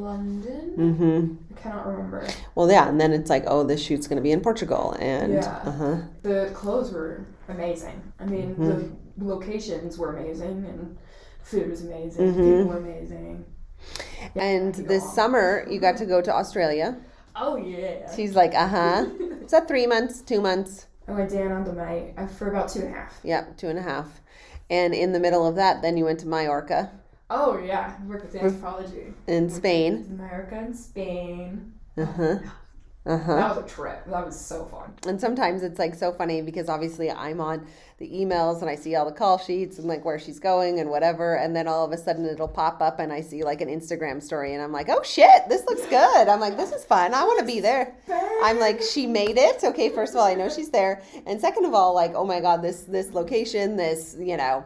London. 0.00 0.74
mm-hmm 0.76 1.34
I 1.56 1.60
cannot 1.60 1.86
remember. 1.86 2.26
well 2.54 2.70
yeah 2.70 2.86
and 2.88 3.00
then 3.00 3.12
it's 3.12 3.30
like 3.30 3.44
oh 3.46 3.64
this 3.64 3.82
shoot's 3.82 4.06
going 4.06 4.16
to 4.18 4.22
be 4.22 4.30
in 4.32 4.40
portugal 4.40 4.94
and 5.00 5.32
Yeah. 5.34 5.60
uh-huh 5.64 5.96
The 6.22 6.50
clothes 6.54 6.92
were 6.92 7.24
amazing. 7.48 8.00
I 8.20 8.26
mean, 8.26 8.54
Mhm. 8.56 8.66
the 9.18 9.24
locations 9.24 9.98
were 9.98 10.16
amazing, 10.16 10.64
and 10.70 10.96
food 11.42 11.68
was 11.68 11.82
amazing. 11.82 12.32
Mhm. 12.34 12.36
People 12.58 12.68
were 12.68 12.78
amazing. 12.78 13.44
And 14.36 14.74
this 14.74 15.10
summer, 15.12 15.66
you 15.68 15.80
got 15.80 15.96
to 15.98 16.06
go 16.06 16.20
to 16.20 16.32
Australia. 16.34 16.96
Oh 17.36 17.56
yeah. 17.56 18.10
She's 18.14 18.34
like, 18.34 18.54
uh 18.54 18.68
huh. 18.68 19.06
Is 19.44 19.50
that 19.50 19.66
three 19.68 19.86
months, 19.86 20.20
two 20.20 20.40
months? 20.40 20.86
I 21.08 21.12
went 21.12 21.30
down 21.30 21.50
on 21.52 21.64
the 21.64 21.72
May 21.72 22.14
uh, 22.16 22.26
for 22.26 22.50
about 22.50 22.68
two 22.68 22.80
and 22.80 22.88
a 22.94 22.98
half. 22.98 23.18
Yep, 23.24 23.56
two 23.56 23.68
and 23.68 23.78
a 23.78 23.82
half. 23.82 24.20
And 24.68 24.94
in 24.94 25.12
the 25.12 25.20
middle 25.20 25.46
of 25.46 25.56
that, 25.56 25.82
then 25.82 25.96
you 25.96 26.04
went 26.04 26.20
to 26.20 26.28
Mallorca 26.28 26.90
Oh 27.28 27.62
yeah, 27.64 27.94
work 28.06 28.22
with 28.22 28.34
Anthropologie. 28.34 29.14
in 29.26 29.48
Spain. 29.50 30.06
America 30.10 30.56
and 30.56 30.76
Spain. 30.76 31.72
Uh 31.98 32.04
huh. 32.04 32.38
Uh 33.06 33.16
huh. 33.16 33.34
That 33.34 33.56
was 33.56 33.64
a 33.64 33.68
trip. 33.68 34.04
That 34.06 34.26
was 34.26 34.38
so 34.38 34.66
fun. 34.66 34.92
And 35.06 35.18
sometimes 35.18 35.62
it's 35.62 35.78
like 35.78 35.94
so 35.94 36.12
funny 36.12 36.42
because 36.42 36.68
obviously 36.68 37.10
I'm 37.10 37.40
on 37.40 37.66
the 37.96 38.06
emails 38.06 38.60
and 38.60 38.68
I 38.68 38.74
see 38.74 38.94
all 38.94 39.06
the 39.06 39.12
call 39.12 39.38
sheets 39.38 39.78
and 39.78 39.88
like 39.88 40.04
where 40.04 40.18
she's 40.18 40.38
going 40.38 40.80
and 40.80 40.90
whatever. 40.90 41.36
And 41.36 41.56
then 41.56 41.66
all 41.66 41.86
of 41.86 41.92
a 41.92 41.96
sudden 41.96 42.26
it'll 42.26 42.46
pop 42.46 42.82
up 42.82 42.98
and 42.98 43.10
I 43.10 43.22
see 43.22 43.42
like 43.42 43.62
an 43.62 43.68
Instagram 43.68 44.22
story 44.22 44.52
and 44.52 44.62
I'm 44.62 44.70
like, 44.70 44.90
oh 44.90 45.02
shit, 45.02 45.48
this 45.48 45.64
looks 45.66 45.86
good. 45.86 46.28
I'm 46.28 46.40
like, 46.40 46.58
this 46.58 46.72
is 46.72 46.84
fun. 46.84 47.14
I 47.14 47.24
want 47.24 47.40
to 47.40 47.46
be 47.46 47.60
there. 47.60 47.94
I'm 48.42 48.58
like, 48.60 48.82
she 48.82 49.06
made 49.06 49.38
it. 49.38 49.64
Okay, 49.64 49.88
first 49.88 50.12
of 50.12 50.20
all, 50.20 50.26
I 50.26 50.34
know 50.34 50.50
she's 50.50 50.70
there. 50.70 51.02
And 51.26 51.40
second 51.40 51.64
of 51.64 51.72
all, 51.72 51.94
like, 51.94 52.12
oh 52.14 52.26
my 52.26 52.40
God, 52.40 52.60
this 52.60 52.82
this 52.82 53.12
location, 53.14 53.76
this, 53.76 54.14
you 54.18 54.36
know, 54.36 54.62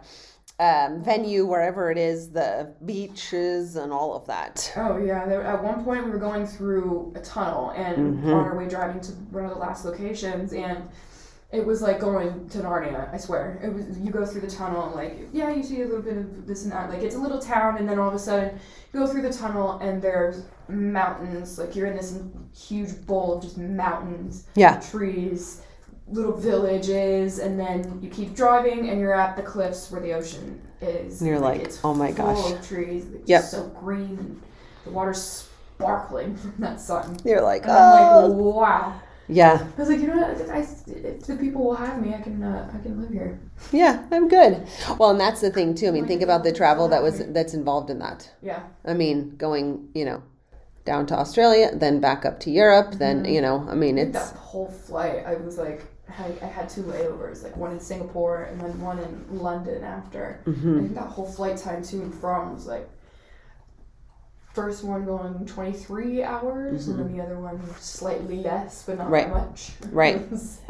um, 0.61 1.03
venue, 1.03 1.47
wherever 1.47 1.91
it 1.91 1.99
is, 1.99 2.31
the 2.31 2.73
beaches 2.85 3.77
and 3.77 3.93
all 3.93 4.15
of 4.15 4.27
that. 4.27 4.73
Oh 4.77 4.97
yeah. 4.99 5.27
There, 5.27 5.43
at 5.43 5.63
one 5.63 5.85
point 5.85 6.05
we 6.05 6.11
were 6.11 6.19
going 6.19 6.47
through 6.47 7.13
a 7.17 7.21
tunnel 7.21 7.71
and 7.71 8.19
Mhm. 8.19 8.27
on 8.27 8.45
our 8.45 8.57
way 8.57 8.69
driving 8.69 9.01
to 9.03 9.13
one 9.33 9.45
of 9.45 9.51
the 9.51 9.59
last 9.59 9.85
locations 9.85 10.53
and 10.53 10.89
it 11.51 11.65
was 11.65 11.83
like 11.83 12.01
going 12.01 12.49
to 12.49 12.59
Narnia. 12.59 13.13
I 13.13 13.17
swear. 13.17 13.61
It 13.63 13.73
was. 13.73 13.99
You 13.99 14.11
go 14.11 14.25
through 14.25 14.41
the 14.43 14.51
tunnel 14.51 14.87
and 14.87 14.95
like 14.95 15.29
yeah, 15.33 15.51
you 15.51 15.63
see 15.63 15.83
a 15.83 15.87
little 15.87 16.03
bit 16.03 16.17
of 16.17 16.47
this 16.47 16.63
and 16.65 16.73
that. 16.73 16.89
Like 16.89 17.03
it's 17.03 17.15
a 17.17 17.19
little 17.19 17.39
town 17.41 17.77
and 17.79 17.89
then 17.89 17.99
all 17.99 18.09
of 18.09 18.15
a 18.15 18.19
sudden 18.19 18.59
you 18.93 19.01
go 19.01 19.07
through 19.07 19.23
the 19.23 19.33
tunnel 19.33 19.79
and 19.81 20.01
there's 20.01 20.43
mountains. 20.69 21.59
Like 21.59 21.75
you're 21.77 21.87
in 21.89 21.97
this 21.97 22.19
huge 22.57 23.05
bowl 23.07 23.35
of 23.35 23.43
just 23.43 23.59
mountains. 23.59 24.45
Yeah. 24.55 24.79
trees, 24.81 25.63
little 26.09 26.37
villages, 26.37 27.39
and 27.39 27.59
then 27.59 27.99
you 28.03 28.11
keep 28.11 28.35
driving 28.35 28.91
and 28.91 29.01
you're 29.01 29.15
at 29.15 29.37
the 29.37 29.43
cliffs 29.43 29.91
where 29.91 30.01
the 30.01 30.13
ocean 30.13 30.61
is. 30.81 31.21
And 31.21 31.29
you're 31.29 31.41
like, 31.41 31.63
it's 31.63 31.81
oh 31.85 31.95
my 31.95 32.13
gosh. 32.13 32.53
of 32.53 32.67
trees, 32.67 33.07
it's 33.13 33.29
Yep. 33.29 33.45
so 33.45 33.67
green, 33.81 34.19
and 34.19 34.43
the 34.85 34.91
water's 34.91 35.49
sparkling 35.77 36.37
from 36.37 36.55
that 36.59 36.81
sun. 36.81 37.17
You're 37.25 37.43
like, 37.43 37.63
And 37.63 37.73
oh. 37.73 38.27
like, 38.27 38.55
wow. 38.57 39.01
Yeah. 39.27 39.67
I 39.77 39.81
was 39.81 39.89
like, 39.89 40.01
you 40.01 40.09
know 40.09 40.19
what? 40.19 40.51
I, 40.51 40.59
if 40.59 41.27
the 41.27 41.37
people 41.37 41.65
will 41.65 41.75
have 41.75 42.01
me, 42.03 42.13
I 42.15 42.21
can, 42.21 42.43
uh, 42.43 42.71
I 42.75 42.83
can 42.83 43.01
live 43.01 43.11
here. 43.11 43.41
Yeah, 43.73 44.05
I'm 44.13 44.29
good. 44.29 44.67
Well, 44.99 45.11
and 45.11 45.21
that's 45.21 45.41
the 45.41 45.51
thing 45.51 45.75
too. 45.75 45.89
I 45.89 45.93
mean, 45.93 46.07
think 46.07 46.21
about 46.21 46.45
the 46.45 46.53
travel 46.53 46.89
that 46.89 47.03
was 47.03 47.25
that's 47.29 47.55
involved 47.55 47.89
in 47.89 47.99
that. 48.01 48.31
Yeah. 48.43 48.63
I 48.85 48.93
mean, 48.93 49.37
going, 49.37 49.89
you 49.95 50.05
know, 50.05 50.23
down 50.85 51.07
to 51.07 51.15
Australia, 51.19 51.71
then 51.73 52.01
back 52.01 52.27
up 52.27 52.39
to 52.41 52.51
Europe, 52.51 52.97
then, 52.97 53.25
you 53.25 53.41
know, 53.41 53.67
I 53.71 53.75
mean, 53.75 53.97
it's 53.97 54.13
that 54.13 54.37
whole 54.37 54.69
flight, 54.69 55.25
I 55.27 55.37
was 55.37 55.57
like, 55.57 55.87
I, 56.09 56.33
I 56.43 56.47
had 56.47 56.69
two 56.69 56.83
layovers, 56.83 57.43
like 57.43 57.57
one 57.57 57.73
in 57.73 57.81
Singapore 57.81 58.43
and 58.45 58.61
then 58.61 58.81
one 58.81 58.99
in 58.99 59.39
London 59.39 59.83
after. 59.83 60.41
mhm. 60.47 60.77
I 60.79 60.81
think 60.83 60.95
that 60.95 61.07
whole 61.09 61.27
flight 61.31 61.57
time 61.57 61.83
to 61.83 61.97
and 62.03 62.15
from 62.15 62.55
was 62.55 62.67
like 62.67 62.89
first 64.53 64.85
one 64.85 65.05
going 65.05 65.45
23 65.47 66.23
hours 66.23 66.87
and 66.87 66.99
then 67.01 67.17
the 67.17 67.23
other 67.23 67.41
one 67.41 67.61
slightly 67.81 68.37
less 68.41 68.85
but 68.85 68.99
not 68.99 69.07
Mm-hmm. 69.09 69.13
Right. 69.13 69.27
that 69.27 69.51
much 69.51 69.71
Right. 69.91 70.23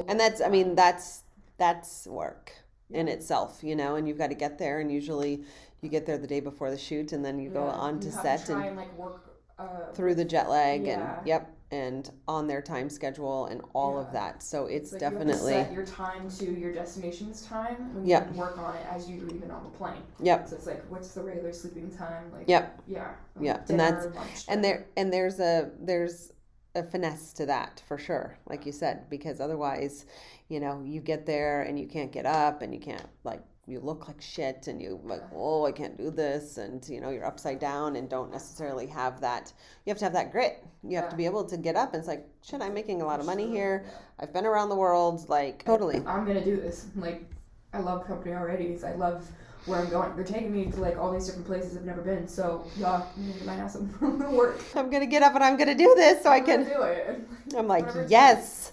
And 0.08 0.18
that's 0.18 0.40
I 0.40 0.48
mean, 0.48 0.74
that's 0.74 1.22
that's 1.58 2.06
work 2.06 2.52
in 2.90 3.08
itself, 3.08 3.62
you 3.62 3.76
know, 3.76 3.96
and 3.96 4.08
you've 4.08 4.18
got 4.18 4.28
to 4.28 4.34
get 4.34 4.58
there 4.58 4.80
and 4.80 4.90
usually 4.90 5.44
you 5.82 5.88
get 5.90 6.06
there 6.06 6.16
the 6.16 6.26
day 6.26 6.40
before 6.40 6.70
the 6.70 6.78
shoot 6.78 7.12
and 7.12 7.22
then 7.24 7.38
you 7.38 7.50
go 7.50 7.64
on 7.64 8.00
to 8.00 8.06
you 8.06 8.12
set 8.12 8.46
try 8.46 8.56
and 8.60 8.68
and 8.68 8.76
like 8.78 8.96
work 8.96 9.20
uh, 9.58 9.92
through 9.92 10.14
the 10.14 10.24
jet 10.24 10.48
lag 10.48 10.86
Yeah. 10.86 11.16
and 11.18 11.26
yep, 11.26 11.53
and 11.70 12.10
on 12.28 12.46
their 12.46 12.62
time 12.62 12.88
schedule 12.88 13.46
and 13.46 13.60
all 13.74 13.98
of 13.98 14.12
that. 14.12 14.42
So 14.42 14.66
it's 14.66 14.92
like 14.92 15.00
you 15.00 15.04
have 15.06 15.12
to 15.14 15.18
definitely 15.24 15.52
set 15.52 15.72
your 15.72 15.84
time 15.86 16.30
to 16.30 16.44
your 16.58 16.72
destination's 16.72 17.46
time 17.46 17.94
when 17.94 18.06
Yep. 18.06 18.32
work 18.34 18.58
on 18.58 18.76
it 18.76 18.86
as 18.90 19.10
you're 19.10 19.26
even 19.28 19.50
on 19.50 19.64
the 19.64 19.70
plane 19.70 20.02
yep. 20.20 20.46
so 20.48 20.56
it's 20.56 20.66
like 20.66 20.84
what's 20.90 21.12
the 21.14 21.22
regular 21.22 21.52
sleeping 21.52 21.90
time 21.90 22.30
like 22.32 22.48
Yep. 22.48 22.82
yeah 22.86 23.14
Yeah, 23.40 23.60
and 23.68 23.80
that's- 23.80 24.06
lunch 24.14 24.44
and 24.48 24.62
there 24.62 24.86
and 24.96 25.12
there's 25.12 25.40
a 25.40 25.70
there's 25.80 26.32
a 26.74 26.82
finesse 26.82 27.32
to 27.34 27.46
that 27.46 27.82
for 27.88 27.98
sure 27.98 28.36
like 28.46 28.66
you 28.66 28.72
said 28.72 29.08
because 29.08 29.40
otherwise 29.40 30.06
you 30.48 30.60
know 30.60 30.82
you 30.84 31.00
get 31.00 31.24
there 31.26 31.62
and 31.62 31.78
you 31.78 31.86
can't 31.86 32.12
get 32.12 32.26
up 32.26 32.62
and 32.62 32.74
you 32.74 32.80
can't 32.80 33.06
like 33.24 33.42
you 33.66 33.80
look 33.80 34.06
like 34.08 34.20
shit 34.20 34.66
and 34.66 34.80
you 34.80 35.00
like 35.04 35.22
oh 35.34 35.64
i 35.66 35.72
can't 35.72 35.96
do 35.96 36.10
this 36.10 36.58
and 36.58 36.86
you 36.88 37.00
know 37.00 37.10
you're 37.10 37.24
upside 37.24 37.58
down 37.58 37.96
and 37.96 38.08
don't 38.08 38.30
necessarily 38.30 38.86
have 38.86 39.20
that 39.20 39.52
you 39.84 39.90
have 39.90 39.98
to 39.98 40.04
have 40.04 40.12
that 40.12 40.30
grit 40.30 40.64
you 40.82 40.96
have 40.96 41.08
to 41.08 41.16
be 41.16 41.24
able 41.24 41.44
to 41.44 41.56
get 41.56 41.74
up 41.76 41.94
and 41.94 42.00
it's 42.00 42.08
like 42.08 42.26
shit 42.42 42.60
i'm 42.60 42.74
making 42.74 43.00
a 43.00 43.04
lot 43.04 43.20
of 43.20 43.26
money 43.26 43.48
here 43.48 43.84
yeah. 43.86 43.94
i've 44.20 44.32
been 44.32 44.46
around 44.46 44.68
the 44.68 44.76
world 44.76 45.28
like 45.28 45.64
totally 45.64 46.02
I'm 46.06 46.24
gonna 46.26 46.44
do 46.44 46.56
this. 46.56 46.86
Like, 46.96 47.24
I 47.72 47.78
love 47.78 48.06
company 48.06 48.34
already. 48.34 48.78
I 48.84 48.94
love 48.94 49.28
where 49.66 49.80
I'm 49.80 49.88
going. 49.90 50.14
They're 50.14 50.24
taking 50.24 50.52
me 50.52 50.70
to 50.70 50.80
like 50.80 50.96
all 50.96 51.12
these 51.12 51.26
different 51.26 51.46
places 51.46 51.76
I've 51.76 51.84
never 51.84 52.02
been. 52.02 52.28
So 52.28 52.66
yeah, 52.76 53.02
I'm 53.16 53.22
gonna 53.26 53.32
get 53.32 53.46
my 53.46 53.54
ass 53.56 53.76
up 53.76 53.82
work. 54.30 54.60
i'm 54.74 54.90
gonna 54.90 55.06
get 55.06 55.22
up 55.22 55.34
and 55.34 55.42
i'm 55.42 55.56
gonna 55.56 55.74
do 55.74 55.92
this 55.96 56.22
so 56.22 56.30
i 56.30 56.36
I'm 56.36 56.46
gonna 56.46 56.64
can 56.64 56.74
do 56.74 56.82
it. 56.82 57.28
i'm 57.56 57.66
like 57.66 57.86
yes 58.08 58.63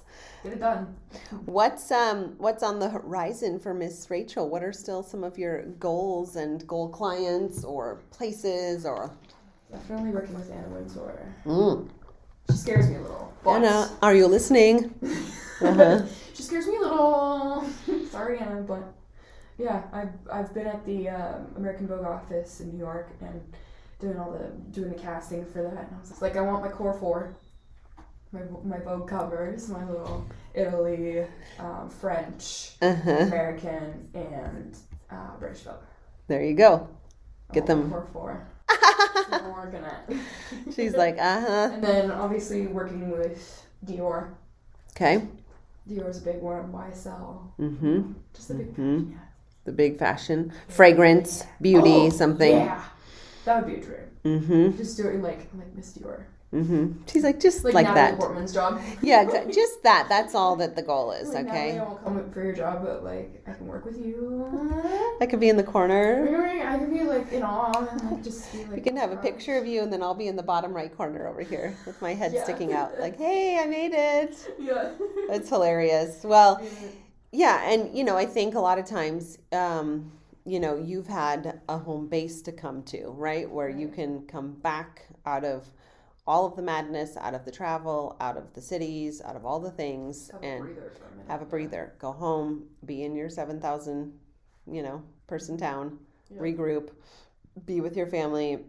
Get 0.44 0.54
it 0.54 0.60
done. 0.60 0.96
What's 1.46 1.92
um 1.92 2.34
what's 2.40 2.64
on 2.64 2.80
the 2.80 2.90
horizon 2.90 3.60
for 3.60 3.74
Miss 3.74 4.10
Rachel? 4.10 4.50
What 4.50 4.64
are 4.64 4.74
still 4.74 5.04
some 5.04 5.24
of 5.24 5.38
your 5.38 5.64
goals 5.80 6.36
and 6.36 6.66
goal 6.68 6.90
clients 6.90 7.64
or 7.64 8.02
places 8.12 8.86
or 8.86 9.12
Definitely 9.72 10.10
working 10.12 10.36
with 10.36 10.52
Anna 10.52 10.68
Wintour. 10.70 11.34
mm. 11.46 11.90
She 12.50 12.58
scares 12.58 12.90
me 12.90 12.96
a 12.96 13.02
little. 13.02 13.34
but- 13.44 13.52
Anna, 13.52 13.90
are 14.02 14.14
you 14.16 14.28
listening? 14.28 14.94
Uh-huh. 15.62 16.02
she 16.34 16.42
scares 16.42 16.66
me 16.66 16.76
a 16.76 16.80
little. 16.80 17.64
Sorry, 18.10 18.40
Anna, 18.40 18.62
but 18.64 18.82
yeah, 19.60 19.84
I've 19.94 20.10
I've 20.34 20.52
been 20.56 20.66
at 20.66 20.84
the 20.88 21.08
um, 21.10 21.52
American 21.56 21.88
Vogue 21.88 22.04
office 22.04 22.62
in 22.62 22.72
New 22.72 22.80
York 22.80 23.12
and 23.22 23.40
doing 24.00 24.18
all 24.18 24.32
the 24.32 24.48
doing 24.72 24.90
the 24.92 24.98
casting 24.98 25.46
for 25.46 25.62
that. 25.62 25.70
And 25.74 25.96
I 25.96 26.00
was 26.00 26.20
like, 26.20 26.36
I 26.38 26.42
want 26.42 26.64
my 26.64 26.70
core 26.72 26.96
four, 26.96 27.36
my 28.32 28.42
my 28.64 28.80
Vogue 28.80 29.08
covers, 29.08 29.70
my 29.70 29.84
little 29.86 30.26
Italy, 30.54 31.26
um, 31.60 31.90
French, 31.90 32.72
Uh-huh. 32.82 33.12
American, 33.12 34.10
and 34.14 34.78
uh, 35.10 35.36
British 35.40 35.62
Vogue. 35.64 35.76
There 36.28 36.44
you 36.44 36.54
go. 36.56 36.88
Get 37.54 37.64
my 37.68 37.74
them. 37.76 37.94
four. 38.14 38.48
I'm 38.70 39.52
working 39.54 39.84
at. 39.84 40.10
She's 40.74 40.94
like, 40.96 41.18
uh-huh. 41.20 41.72
and 41.74 41.84
then 41.84 42.12
obviously 42.12 42.68
working 42.68 43.12
with 43.12 43.66
Dior. 43.86 44.30
Okay. 44.96 45.28
Dior's 45.90 46.20
a 46.20 46.22
big 46.22 46.42
one. 46.42 46.72
YSL. 46.72 47.52
Mm-hmm. 47.60 48.14
Just 48.34 48.50
a 48.50 48.54
big 48.54 48.76
Mhm. 48.76 49.12
yeah. 49.12 49.18
The 49.66 49.72
big 49.72 50.00
fashion. 50.00 50.54
Fragrance, 50.70 51.44
beauty, 51.62 52.08
Oh, 52.08 52.10
something. 52.10 52.56
Yeah, 52.58 52.84
that 53.46 53.64
would 53.66 53.74
be 53.74 53.80
a 53.82 53.84
dream. 53.84 54.08
Mm-hmm. 54.24 54.78
Just 54.78 54.96
doing 54.98 55.22
like 55.22 55.50
like 55.58 55.74
Miss 55.76 55.94
Dior, 55.98 56.24
Mm-hmm. 56.54 57.04
She's 57.08 57.24
like, 57.24 57.40
just 57.40 57.64
like, 57.64 57.74
like, 57.74 57.86
Natalie 57.86 58.12
that. 58.12 58.20
Portman's 58.20 58.54
job. 58.54 58.82
Yeah, 59.02 59.24
exa- 59.24 59.54
just 59.54 59.82
that. 59.84 60.08
That's 60.10 60.36
all 60.36 60.58
that 60.58 60.76
the 60.76 60.82
goal 60.82 61.14
is, 61.14 61.30
Like, 61.34 61.46
Natalie, 61.46 61.70
okay? 61.70 61.80
I 61.80 61.84
won't 61.84 62.04
come 62.04 62.32
for 62.32 62.44
your 62.44 62.54
job, 62.54 62.84
but 62.84 63.04
like 63.06 63.42
I 63.48 63.54
can 63.54 63.68
work 63.68 63.86
with 63.86 63.98
you. 63.98 65.16
I 65.22 65.26
could 65.28 65.40
be 65.40 65.48
in 65.48 65.56
the 65.56 65.64
corner. 65.64 66.62
I 66.66 66.78
could 66.78 66.92
be 66.92 67.04
like 67.04 67.32
in 67.32 67.42
awe 67.44 67.88
and 67.90 68.12
like 68.12 68.24
just 68.24 68.52
be 68.52 68.58
like. 68.66 68.72
We 68.76 68.82
can 68.82 68.98
have 68.98 69.12
a 69.12 69.18
"Oh, 69.18 69.22
picture 69.22 69.58
of 69.58 69.66
you, 69.66 69.82
and 69.82 69.94
then 69.94 70.04
I'll 70.04 70.14
be 70.14 70.28
in 70.28 70.36
the 70.36 70.44
bottom 70.44 70.74
right 70.74 70.96
corner 70.96 71.26
over 71.28 71.42
here 71.42 71.74
with 71.86 72.02
my 72.02 72.14
head 72.14 72.34
Yeah. 72.34 72.44
sticking 72.44 72.74
out, 72.74 73.00
like, 73.00 73.18
"Hey, 73.26 73.58
I 73.58 73.66
made 73.66 73.94
it." 73.94 74.54
Yeah. 74.60 74.92
That's 75.30 75.48
hilarious. 75.48 76.24
Well, 76.26 76.62
yeah, 77.32 77.64
and 77.72 77.98
you 77.98 78.04
know, 78.04 78.18
I 78.18 78.26
think 78.26 78.56
a 78.56 78.60
lot 78.60 78.78
of 78.78 78.86
times, 78.86 79.38
um, 79.54 80.12
you 80.46 80.60
know, 80.60 80.76
you've 80.78 81.08
had 81.08 81.62
a 81.70 81.78
home 81.78 82.08
base 82.08 82.42
to 82.42 82.52
come 82.52 82.84
to, 82.84 83.08
right, 83.16 83.50
where 83.50 83.70
you 83.70 83.88
can 83.88 84.28
come 84.28 84.52
back 84.52 85.04
out 85.26 85.46
of 85.46 85.72
all 86.32 86.46
of 86.46 86.56
the 86.56 86.62
madness, 86.62 87.18
out 87.18 87.34
of 87.34 87.44
the 87.44 87.52
travel, 87.52 88.16
out 88.22 88.38
of 88.38 88.54
the 88.54 88.62
cities, 88.62 89.22
out 89.22 89.36
of 89.36 89.46
all 89.46 89.60
the 89.60 89.70
things, 89.70 90.30
Have 90.32 90.42
a 90.42 90.46
and 90.46 90.64
breather 90.64 90.92
for 90.98 91.06
a 91.06 91.32
have 91.32 91.42
a 91.42 91.46
breather. 91.46 91.94
Go 92.00 92.14
home, 92.14 92.68
be 92.86 93.04
in 93.04 93.14
your 93.18 93.30
seven 93.30 93.60
thousand, 93.60 94.18
you 94.66 94.82
know, 94.82 95.04
person 95.28 95.58
town, 95.58 96.00
Yeah. 96.30 96.38
regroup, 96.40 96.92
be 97.66 97.82
with 97.82 97.98
your 97.98 98.08
family, 98.08 98.64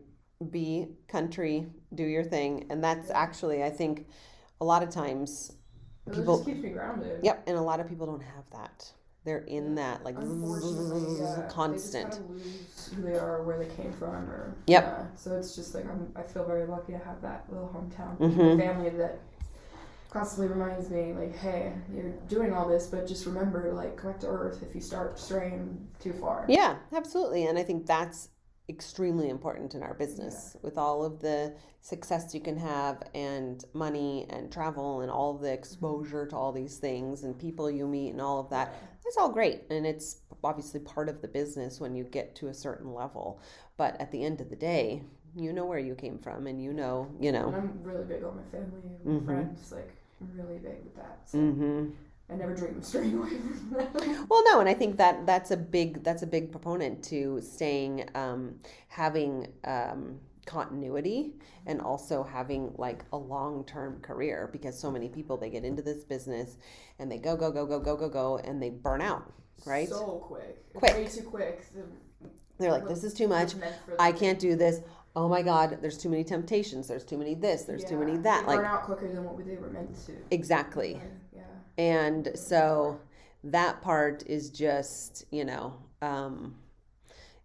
be 0.51 0.89
country, 1.07 1.69
do 1.95 2.03
your 2.03 2.25
thing, 2.25 2.67
and 2.69 2.83
that's 2.83 3.11
Yeah. 3.11 3.21
actually, 3.21 3.63
I 3.63 3.71
think, 3.71 4.09
a 4.61 4.65
lot 4.65 4.83
of 4.83 4.91
times 4.91 5.53
It 6.09 6.15
people- 6.15 6.39
just 6.39 6.49
keeps 6.49 6.63
me 6.65 6.71
grounded. 6.71 7.23
Yep, 7.25 7.45
and 7.47 7.57
a 7.57 7.63
lot 7.63 7.79
of 7.79 7.87
people 7.87 8.07
don't 8.07 8.23
have 8.25 8.51
that. 8.51 8.93
They're 9.25 9.39
in 9.45 9.71
Yeah. 9.71 9.75
that 9.77 10.05
like 10.05 10.17
Unfortunately, 10.19 11.19
yeah, 11.19 11.37
They 11.37 11.43
constant. 11.49 12.11
just 12.13 12.21
kind 12.23 12.31
of 12.31 12.37
lose 12.37 12.93
who 12.95 13.03
they 13.03 13.15
are, 13.19 13.43
where 13.43 13.59
they 13.59 13.67
came 13.75 13.93
from, 13.93 14.29
or 14.31 14.55
Yep. 14.67 14.85
Yeah, 14.85 15.05
so 15.17 15.37
it's 15.39 15.55
just 15.55 15.75
like 15.75 15.87
I'm, 15.89 16.13
I 16.17 16.23
feel 16.23 16.45
very 16.45 16.67
lucky 16.67 16.93
to 16.93 16.99
have 16.99 17.23
that 17.23 17.45
little 17.51 17.69
hometown 17.69 18.17
Mhm. 18.19 18.59
family 18.59 18.91
that 18.91 19.19
constantly 20.11 20.49
reminds 20.49 20.91
me, 20.91 21.15
like, 21.15 21.35
hey, 21.37 21.73
you're 21.91 22.11
doing 22.29 22.53
all 22.53 22.69
this, 22.69 22.87
but 22.87 23.07
just 23.07 23.25
remember, 23.25 23.73
like, 23.73 23.97
come 23.97 24.11
back 24.11 24.21
to 24.21 24.27
earth 24.27 24.63
if 24.63 24.75
you 24.75 24.81
start 24.81 25.19
straying 25.19 25.89
too 26.01 26.13
far. 26.13 26.45
Yeah, 26.49 26.77
absolutely, 26.93 27.47
and 27.47 27.59
I 27.59 27.63
think 27.63 27.87
that's 27.87 28.29
extremely 28.69 29.29
important 29.31 29.75
in 29.75 29.83
our 29.83 29.95
business 29.95 30.57
with 30.63 30.79
all 30.79 31.03
of 31.05 31.21
the 31.21 31.55
success 31.81 32.33
you 32.35 32.41
can 32.41 32.57
have 32.57 33.03
and 33.15 33.65
money 33.75 34.27
and 34.31 34.53
travel 34.53 35.01
and 35.01 35.11
all 35.11 35.35
the 35.35 35.53
exposure 35.53 36.27
to 36.27 36.37
all 36.37 36.53
these 36.53 36.79
things 36.79 37.25
and 37.25 37.37
people 37.39 37.71
you 37.71 37.87
meet 37.89 38.11
and 38.11 38.21
all 38.21 38.39
of 38.39 38.49
that 38.51 38.73
it's 39.07 39.17
all 39.17 39.31
great 39.31 39.63
and 39.71 39.87
it's 39.87 40.17
obviously 40.45 40.81
part 40.81 41.09
of 41.09 41.21
the 41.23 41.29
business 41.29 41.81
when 41.81 41.95
you 41.95 42.05
get 42.05 42.35
to 42.35 42.49
a 42.49 42.55
certain 42.55 42.93
level 42.93 43.41
but 43.77 44.01
at 44.01 44.11
the 44.11 44.25
end 44.25 44.41
of 44.41 44.51
the 44.51 44.57
day 44.57 45.03
you 45.37 45.53
know 45.53 45.65
where 45.65 45.79
you 45.79 45.95
came 45.95 46.19
from 46.19 46.47
and 46.47 46.63
you 46.63 46.73
know 46.73 47.09
you 47.21 47.29
And 47.29 47.37
know 47.37 47.55
I'm 47.55 47.83
really 47.83 48.05
big 48.05 48.23
on 48.25 48.37
my 48.37 48.43
family 48.51 48.83
and 49.05 49.23
Mhm. 49.23 49.25
friends, 49.27 49.73
like 49.73 49.91
I'm 50.21 50.31
really 50.37 50.59
big 50.59 50.85
with 50.85 50.97
that. 50.97 51.19
So 51.25 51.39
hmm 51.39 51.91
I 52.31 52.35
never 52.37 52.55
dream 52.55 52.79
of 52.79 52.85
straying 52.85 53.15
away 53.19 53.29
from 53.31 53.71
them. 53.71 54.27
Well, 54.29 54.43
no, 54.47 54.61
and 54.61 54.69
I 54.69 54.75
think 54.75 54.97
that 54.97 55.27
that's 55.27 55.51
a 55.51 55.57
big 55.57 56.03
that's 56.03 56.23
a 56.23 56.27
big 56.27 56.51
proponent 56.51 57.03
to 57.05 57.41
staying 57.43 58.09
um, 58.15 58.57
having 58.89 59.49
um, 59.65 60.19
continuity 60.47 61.35
and 61.67 61.81
also 61.81 62.23
having 62.23 62.73
like 62.77 63.05
a 63.13 63.17
long 63.17 63.65
term 63.65 64.01
career 64.01 64.49
because 64.53 64.79
so 64.79 64.91
many 64.91 65.09
people 65.09 65.37
they 65.37 65.51
get 65.51 65.65
into 65.65 65.83
this 65.83 66.05
business 66.05 66.57
and 66.99 67.11
they 67.11 67.19
go 67.19 67.37
go 67.37 67.51
go 67.51 67.65
go 67.67 67.79
go 67.79 67.97
go 67.97 68.09
go 68.09 68.39
and 68.39 68.63
they 68.63 68.71
burn 68.71 69.01
out, 69.01 69.33
right? 69.67 69.89
So 69.89 70.25
quick. 70.27 70.73
Quick. 70.75 70.95
Way 70.95 71.07
too 71.07 71.23
quick. 71.23 71.67
They're 72.59 72.71
like, 72.71 72.87
this 72.87 73.03
is 73.03 73.15
too 73.15 73.29
much. 73.29 73.55
I 73.99 74.13
can't 74.13 74.39
do 74.39 74.57
this. 74.57 74.81
Oh 75.15 75.29
my 75.29 75.43
God, 75.43 75.79
there's 75.83 75.99
too 75.99 76.09
many 76.09 76.25
temptations. 76.25 76.89
There's 76.89 77.05
too 77.05 77.19
many 77.19 77.35
this. 77.35 77.63
There's 77.63 77.85
too 77.85 77.99
many 77.99 78.17
that. 78.19 78.47
Like 78.47 78.59
burn 78.59 78.67
out 78.67 78.85
quicker 78.85 79.09
than 79.09 79.25
what 79.25 79.45
they 79.45 79.57
were 79.57 79.71
meant 79.71 79.95
to. 80.07 80.13
exactly. 80.31 81.01
Yeah. 81.35 81.43
and 81.77 82.31
so 82.35 83.01
that 83.45 83.83
part 83.83 84.23
is 84.27 84.51
just 84.51 85.25
you 85.31 85.45
know 85.45 85.75
um, 86.01 86.55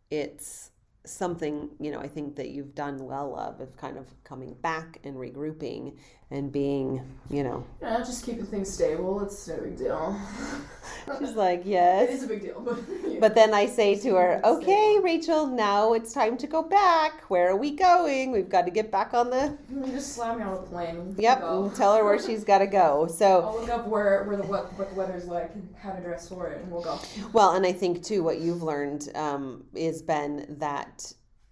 it's 0.09 0.71
something 1.09 1.69
you 1.79 1.91
know 1.91 1.99
i 1.99 2.07
think 2.07 2.35
that 2.35 2.49
you've 2.49 2.75
done 2.75 2.97
well 3.05 3.35
of 3.35 3.59
of 3.61 3.75
kind 3.77 3.97
of 3.97 4.05
coming 4.23 4.53
back 4.61 4.99
and 5.03 5.15
regrouping 5.15 5.93
and 6.29 6.51
being 6.51 7.01
you 7.29 7.41
know 7.43 7.63
Yeah, 7.81 7.99
just 7.99 8.25
keeping 8.25 8.45
things 8.45 8.69
stable. 8.69 9.21
It's 9.21 9.47
no 9.47 9.57
big 9.57 9.77
deal. 9.77 10.19
she's 11.19 11.31
like 11.35 11.61
it 11.61 11.67
yes 11.67 12.09
is 12.09 12.23
a 12.23 12.27
big 12.27 12.41
deal, 12.41 12.59
but 12.59 12.77
yeah. 13.07 13.19
but 13.21 13.33
then 13.33 13.53
i 13.53 13.65
say 13.65 13.95
to 13.95 14.15
her 14.15 14.39
Stable. 14.39 14.57
okay 14.57 14.99
rachel 15.01 15.47
now 15.47 15.93
it's 15.93 16.11
time 16.11 16.37
to 16.37 16.47
go 16.47 16.61
back 16.61 17.21
where 17.29 17.49
are 17.49 17.55
we 17.55 17.71
going 17.71 18.31
we've 18.31 18.49
got 18.49 18.65
to 18.65 18.71
get 18.71 18.91
back 18.91 19.13
on 19.13 19.29
the 19.29 19.57
You 19.69 19.85
just 19.93 20.13
slam 20.15 20.39
me 20.39 20.43
on 20.43 20.53
a 20.55 20.61
plane. 20.63 21.15
yep 21.17 21.39
tell 21.75 21.95
her 21.95 22.03
where 22.03 22.19
she's 22.19 22.43
got 22.43 22.57
to 22.59 22.67
go 22.67 23.07
so 23.07 23.41
I'll 23.43 23.61
look 23.61 23.69
up 23.69 23.87
where, 23.87 24.25
where 24.25 24.35
the 24.35 24.43
what, 24.43 24.77
what 24.77 24.89
the 24.89 24.95
weather's 24.95 25.25
like 25.27 25.53
and 25.53 25.67
have 25.77 25.97
a 25.97 26.01
dress 26.01 26.27
for 26.27 26.47
it, 26.47 26.61
and 26.61 26.71
we'll 26.71 26.81
go. 26.83 26.99
Well, 27.33 27.53
and 27.53 27.65
I 27.65 27.71
think 27.71 28.03
too, 28.03 28.23
what 28.23 28.39
you've 28.39 28.63
learned 28.63 29.09
um, 29.15 29.63
is 29.73 30.01
been 30.01 30.45
that 30.59 30.96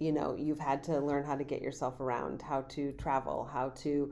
you 0.05 0.11
know 0.11 0.35
you've 0.37 0.59
had 0.59 0.83
to 0.85 0.99
learn 0.99 1.23
how 1.25 1.35
to 1.35 1.43
get 1.43 1.61
yourself 1.61 1.99
around, 1.99 2.41
how 2.41 2.61
to 2.75 2.91
travel, 2.93 3.49
how 3.51 3.69
to 3.83 4.11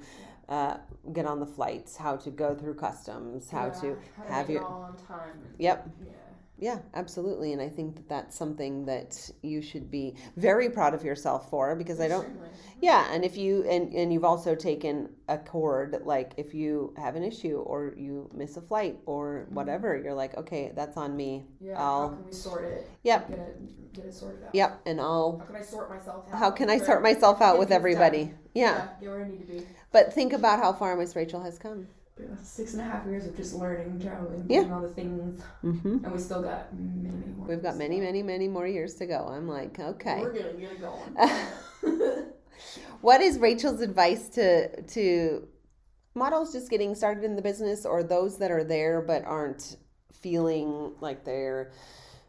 uh, 0.50 0.78
get 1.14 1.26
on 1.26 1.40
the 1.40 1.46
flights, 1.46 1.98
how 1.98 2.16
to 2.18 2.30
go 2.32 2.56
through 2.56 2.76
customs, 2.76 3.50
how 3.50 3.66
Yeah, 3.68 3.72
to 3.82 3.98
have 4.28 4.50
your 4.50 4.64
all 4.66 4.84
on 4.90 4.96
time. 4.98 5.38
Yep. 5.58 5.90
Yeah. 6.06 6.12
Yeah, 6.58 6.80
absolutely. 6.94 7.52
And 7.52 7.62
I 7.62 7.68
think 7.68 7.96
that 7.96 8.08
that's 8.08 8.38
something 8.38 8.86
that 8.86 9.30
you 9.42 9.62
should 9.62 9.90
be 9.90 10.16
very 10.38 10.70
proud 10.70 10.94
of 10.94 11.04
yourself 11.04 11.50
for 11.50 11.76
because 11.76 12.00
I 12.00 12.08
don't. 12.08 12.26
Certainly. 12.26 12.50
Yeah, 12.80 13.08
and 13.12 13.26
if 13.26 13.38
you 13.38 13.64
and 13.64 13.92
and 13.94 14.14
you've 14.14 14.24
also 14.24 14.54
taken 14.56 15.10
a 15.28 15.38
cord 15.38 16.02
like 16.06 16.34
if 16.38 16.54
you 16.54 16.94
have 16.98 17.16
an 17.16 17.24
issue 17.24 17.58
or 17.58 17.94
you 17.98 18.30
miss 18.34 18.56
a 18.58 18.62
flight 18.62 19.00
or 19.06 19.46
mm-hmm. 19.46 19.56
whatever, 19.56 19.98
you're 19.98 20.14
like, 20.14 20.38
okay, 20.38 20.72
that's 20.76 20.96
on 20.96 21.16
me. 21.18 21.46
Yeah. 21.60 21.82
I'll- 21.82 22.10
How 22.10 22.16
can 22.16 22.26
we 22.26 22.32
sort 22.32 22.66
it? 22.66 22.90
Yep. 23.04 23.30
Get 23.30 23.40
it, 23.40 23.94
get 23.94 24.06
it 24.06 24.14
sorted 24.14 24.44
out. 24.44 24.54
Yep, 24.54 24.82
and 24.86 25.02
I'll 25.02 25.40
How 25.40 25.46
can 25.46 25.56
I 25.56 25.62
sort 25.62 25.90
myself 25.90 26.26
out? 26.32 26.40
how 26.40 26.52
can 26.52 26.70
I 26.70 26.78
sort 26.78 27.02
myself 27.02 27.42
out 27.42 27.58
with 27.58 27.72
everybody? 27.72 28.26
done? 28.26 28.38
Yeah. 28.54 28.88
Get 29.02 29.10
where 29.10 29.26
I 29.26 29.28
need 29.28 29.40
to 29.40 29.48
be. 29.48 29.66
But 29.92 30.14
think 30.14 30.34
about 30.34 30.60
how 30.60 30.72
far 30.74 30.96
Miss 30.96 31.16
Rachel 31.16 31.42
has 31.42 31.58
come. 31.58 31.88
Six 32.44 32.74
and 32.74 32.82
a 32.82 32.86
half 32.86 33.06
years 33.08 33.26
of 33.26 33.36
just 33.36 33.56
learning, 33.56 34.00
traveling, 34.00 34.46
Yeah. 34.48 34.62
doing 34.62 34.74
all 34.74 34.82
the 34.82 34.90
things, 34.90 35.42
hmm 35.62 35.98
and 36.04 36.12
we 36.12 36.20
still 36.20 36.44
got 36.44 36.72
many, 36.74 37.10
many 37.18 37.34
more. 37.34 37.48
We've 37.48 37.62
got 37.64 37.76
many, 37.76 38.00
many, 38.00 38.22
many 38.22 38.48
more 38.48 38.68
years 38.68 38.96
to 38.96 39.08
go. 39.08 39.28
I'm 39.30 39.48
like, 39.48 39.80
okay. 39.80 40.22
We're 40.22 40.34
gonna 40.34 40.54
get 40.54 40.72
it 40.74 40.82
going. 40.82 42.28
What 43.02 43.22
is 43.22 43.38
Rachel's 43.40 43.82
advice 43.82 44.30
to 44.30 44.82
to 44.82 45.48
models 46.16 46.54
just 46.54 46.70
getting 46.70 46.96
started 46.96 47.24
in 47.24 47.36
the 47.36 47.42
business 47.42 47.86
or 47.86 48.04
those 48.04 48.38
that 48.40 48.52
are 48.52 48.64
there 48.64 49.02
but 49.02 49.26
aren't 49.26 49.78
feeling 50.14 50.94
like 51.02 51.26
they're 51.26 51.72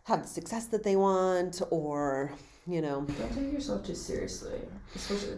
have 0.04 0.22
the 0.22 0.28
success 0.28 0.66
that 0.66 0.82
they 0.84 0.96
want 0.96 1.62
or 1.70 2.32
you 2.66 2.80
know 2.82 3.02
don't 3.18 3.34
take 3.34 3.52
yourself 3.52 3.84
too 3.86 3.94
seriously. 3.94 4.60
Especially, 4.94 5.36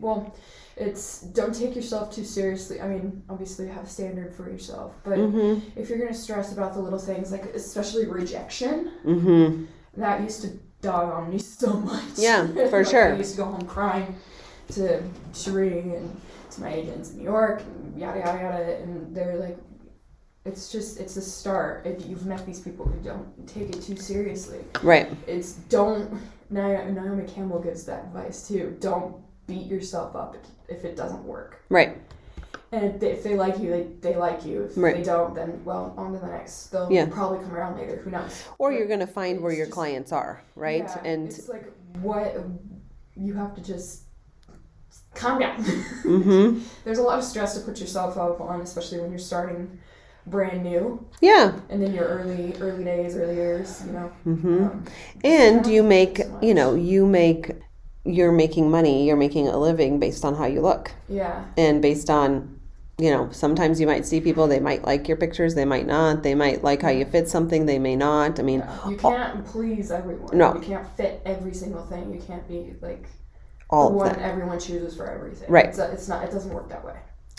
well, 0.00 0.34
it's 0.80 1.20
don't 1.20 1.54
take 1.54 1.74
yourself 1.76 2.14
too 2.14 2.24
seriously. 2.24 2.80
I 2.80 2.88
mean, 2.88 3.22
obviously, 3.28 3.68
have 3.68 3.84
a 3.84 3.88
standard 3.88 4.34
for 4.34 4.50
yourself, 4.50 4.94
but 5.04 5.18
mm-hmm 5.18 5.60
if 5.76 5.88
you're 5.88 5.98
gonna 5.98 6.14
stress 6.14 6.52
about 6.52 6.74
the 6.74 6.80
little 6.80 6.98
things, 6.98 7.32
like 7.32 7.44
especially 7.54 8.06
rejection, 8.06 8.92
mm-hmm 9.04 9.64
that 9.96 10.20
used 10.22 10.42
to 10.42 10.50
dog 10.80 11.12
on 11.12 11.30
me 11.30 11.38
so 11.60 11.72
much. 11.74 12.02
Yeah, 12.16 12.46
for 12.70 12.78
Like, 12.82 12.86
sure. 12.86 13.12
I 13.14 13.16
used 13.16 13.32
to 13.32 13.38
go 13.38 13.44
home 13.46 13.66
crying 13.66 14.14
to 14.72 15.02
Sheree 15.32 15.96
and 15.96 16.20
to 16.50 16.60
my 16.60 16.72
agents 16.72 17.10
in 17.10 17.18
New 17.18 17.24
York, 17.24 17.62
and 17.62 17.98
yada 17.98 18.20
yada 18.20 18.38
yada, 18.38 18.76
and 18.82 19.14
they're 19.14 19.36
like, 19.36 19.58
it's 20.44 20.70
just 20.70 20.98
it's 21.00 21.16
a 21.16 21.22
start. 21.22 21.86
If 21.86 22.06
you've 22.06 22.26
met 22.26 22.46
these 22.46 22.60
people 22.60 22.86
who 22.86 22.98
don't 23.00 23.46
take 23.48 23.70
it 23.70 23.82
too 23.82 23.96
seriously, 23.96 24.60
right 24.82 25.08
it's 25.26 25.54
don't. 25.68 26.20
Naomi 26.50 27.24
Campbell 27.26 27.60
gives 27.60 27.84
that 27.84 28.04
advice 28.04 28.48
too. 28.48 28.74
Don't 28.80 29.16
beat 29.48 29.66
yourself 29.66 30.14
up 30.14 30.36
if 30.68 30.84
it 30.84 30.94
doesn't 30.96 31.24
work. 31.24 31.64
right 31.70 31.96
And 32.70 32.84
if 32.84 33.00
they, 33.00 33.10
if 33.12 33.22
they 33.22 33.34
like 33.34 33.58
you, 33.58 33.70
they, 33.70 33.82
they 34.10 34.14
like 34.16 34.44
you. 34.44 34.64
If 34.64 34.72
Right. 34.76 34.94
they 34.96 35.02
don't, 35.02 35.34
then 35.34 35.62
well, 35.64 35.94
on 35.96 36.12
to 36.12 36.18
the 36.18 36.26
next. 36.26 36.66
They'll 36.66 36.92
Yeah. 36.92 37.06
probably 37.06 37.38
come 37.38 37.54
around 37.56 37.78
later. 37.78 37.96
Who 38.04 38.10
knows? 38.10 38.44
or 38.58 38.68
But- 38.70 38.76
you're 38.78 38.86
going 38.86 39.00
to 39.00 39.06
find 39.20 39.40
where 39.40 39.52
your 39.52 39.64
just- 39.66 39.74
clients 39.74 40.12
are 40.12 40.42
right 40.54 40.84
yeah, 40.84 41.00
and 41.10 41.28
it's 41.28 41.48
like 41.48 41.64
what 42.02 42.36
you 43.16 43.32
have 43.34 43.54
to 43.56 43.62
just 43.62 44.02
calm 45.14 45.40
down. 45.40 45.56
mm-hmm 46.04 46.60
There's 46.84 46.98
a 46.98 47.02
lot 47.02 47.18
of 47.18 47.24
stress 47.24 47.54
to 47.58 47.60
put 47.64 47.80
yourself 47.80 48.16
up 48.18 48.40
on, 48.40 48.60
especially 48.60 49.00
when 49.00 49.10
you're 49.10 49.18
starting 49.18 49.78
brand 50.26 50.62
new 50.62 51.02
yeah 51.22 51.58
and 51.70 51.82
then 51.82 51.94
your 51.94 52.04
early 52.04 52.52
early 52.60 52.84
days, 52.84 53.16
early 53.16 53.34
years. 53.36 53.82
You 53.86 53.92
know. 53.92 54.12
mm-hmm 54.26 54.64
Um, 54.64 54.84
and 55.24 55.66
Yeah. 55.66 55.72
you 55.72 55.82
make 55.82 56.18
So 56.18 56.38
you 56.42 56.52
know 56.52 56.74
you 56.74 57.06
make 57.06 57.50
you're 58.08 58.32
making 58.32 58.70
money 58.70 59.06
you're 59.06 59.16
making 59.16 59.48
a 59.48 59.56
living 59.56 59.98
based 59.98 60.24
on 60.24 60.34
how 60.34 60.46
you 60.46 60.60
look 60.60 60.92
yeah. 61.08 61.44
and 61.56 61.82
based 61.82 62.10
on 62.10 62.58
you 62.98 63.10
know 63.10 63.30
sometimes 63.30 63.80
you 63.80 63.86
might 63.86 64.04
see 64.04 64.20
people 64.20 64.48
they 64.48 64.58
might 64.58 64.82
like 64.84 65.06
your 65.06 65.16
pictures 65.16 65.54
they 65.54 65.64
might 65.64 65.86
not 65.86 66.22
they 66.22 66.34
might 66.34 66.64
like 66.64 66.82
how 66.82 66.88
you 66.88 67.04
fit 67.04 67.28
something 67.28 67.66
they 67.66 67.78
may 67.78 67.94
not 67.94 68.40
i 68.40 68.42
mean 68.42 68.60
yeah. 68.60 68.78
You 68.88 68.96
can't 68.96 69.46
please 69.46 69.90
everyone. 69.90 70.36
No. 70.36 70.54
You 70.54 70.60
can't 70.60 70.96
fit 70.96 71.20
every 71.24 71.54
single 71.54 71.84
thing. 71.84 72.12
You 72.12 72.20
can't 72.20 72.46
be 72.48 72.74
like 72.80 73.08
all 73.70 73.90
the 73.90 73.96
one 73.96 74.08
that 74.08 74.18
everyone 74.20 74.58
chooses 74.58 74.96
for 74.96 75.10
everything. 75.10 75.50
Right. 75.50 75.66
It's, 75.66 75.78
it's 75.78 76.08
not. 76.08 76.24
It 76.24 76.30
doesn't 76.30 76.52
work 76.52 76.68
that 76.70 76.84
way. 76.84 76.96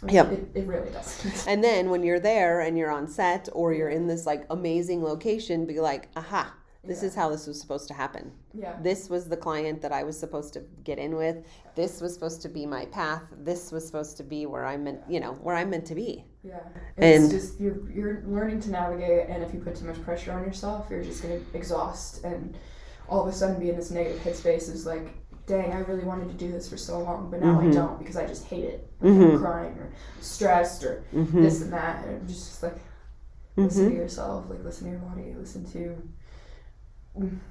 Yep. 0.08 0.32
It, 0.32 0.52
it 0.56 0.68
really 0.68 0.90
doesn't. 0.92 1.48
and 1.48 1.64
then 1.64 1.90
when 1.90 2.04
you're 2.04 2.20
there 2.20 2.62
and 2.62 2.78
you're 2.78 2.92
on 2.92 3.08
set 3.08 3.50
or 3.52 3.74
you're 3.74 3.90
in 3.90 4.08
this 4.08 4.26
like 4.26 4.46
amazing 4.50 5.04
location 5.04 5.66
be 5.66 5.80
like 5.80 6.08
aha 6.16 6.54
this 6.84 7.02
Yeah. 7.02 7.08
is 7.10 7.16
how 7.16 7.30
this 7.30 7.46
was 7.46 7.60
supposed 7.60 7.88
to 7.90 7.94
happen 7.94 8.32
yeah. 8.54 8.78
this 8.82 9.10
was 9.10 9.28
the 9.28 9.36
client 9.38 9.82
that 9.82 9.92
i 9.92 10.02
was 10.04 10.18
supposed 10.18 10.54
to 10.54 10.62
get 10.84 10.98
in 10.98 11.16
with 11.16 11.38
this 11.76 12.00
was 12.02 12.14
supposed 12.14 12.42
to 12.44 12.50
be 12.50 12.66
my 12.66 12.86
path 12.86 13.24
this 13.38 13.72
was 13.72 13.86
supposed 13.86 14.16
to 14.18 14.24
be 14.24 14.46
where 14.46 14.66
i'm 14.66 14.84
meant 14.86 15.02
you 15.10 15.20
know 15.20 15.34
where 15.34 15.56
i'm 15.58 15.70
meant 15.70 15.86
to 15.86 15.96
be 15.96 16.24
Yeah, 16.44 16.60
And- 16.98 17.26
it's 17.26 17.34
just 17.34 17.60
you're 17.60 17.90
you're 17.92 18.24
learning 18.26 18.60
to 18.62 18.70
navigate, 18.72 19.28
and 19.30 19.44
if 19.44 19.54
you 19.54 19.60
put 19.60 19.76
too 19.76 19.86
much 19.92 20.02
pressure 20.08 20.32
on 20.32 20.44
yourself, 20.46 20.88
you're 20.90 21.04
just 21.04 21.22
gonna 21.22 21.42
exhaust, 21.54 22.24
and 22.24 22.58
all 23.10 23.22
of 23.24 23.28
a 23.28 23.34
sudden 23.40 23.60
be 23.60 23.70
in 23.70 23.76
this 23.76 23.92
negative 23.92 24.22
headspace 24.26 24.66
is 24.74 24.86
like, 24.86 25.06
dang, 25.48 25.74
I 25.74 25.80
really 25.80 26.06
wanted 26.12 26.30
to 26.30 26.36
do 26.46 26.50
this 26.56 26.70
for 26.70 26.78
so 26.78 27.00
long, 27.08 27.30
but 27.32 27.42
now 27.42 27.60
Mhm. 27.60 27.68
I 27.72 27.74
don't 27.74 27.98
because 28.00 28.16
I 28.16 28.26
just 28.26 28.46
hate 28.46 28.64
it. 28.74 28.80
Like, 29.02 29.12
Mhm. 29.14 29.32
I'm 29.34 29.40
crying 29.40 29.74
or 29.84 29.90
stressed 30.22 30.82
or 30.86 31.04
mm-hmm. 31.14 31.42
this 31.42 31.62
and 31.62 31.74
that, 31.74 32.06
and 32.08 32.26
just, 32.28 32.46
just 32.52 32.64
like 32.64 32.78
listen 33.58 33.86
Mm-hmm. 33.86 33.96
to 33.96 34.02
yourself, 34.04 34.46
like 34.50 34.64
listen 34.64 34.86
to 34.86 34.92
your 34.92 35.00
body, 35.10 35.34
listen 35.38 35.66
to 35.74 35.82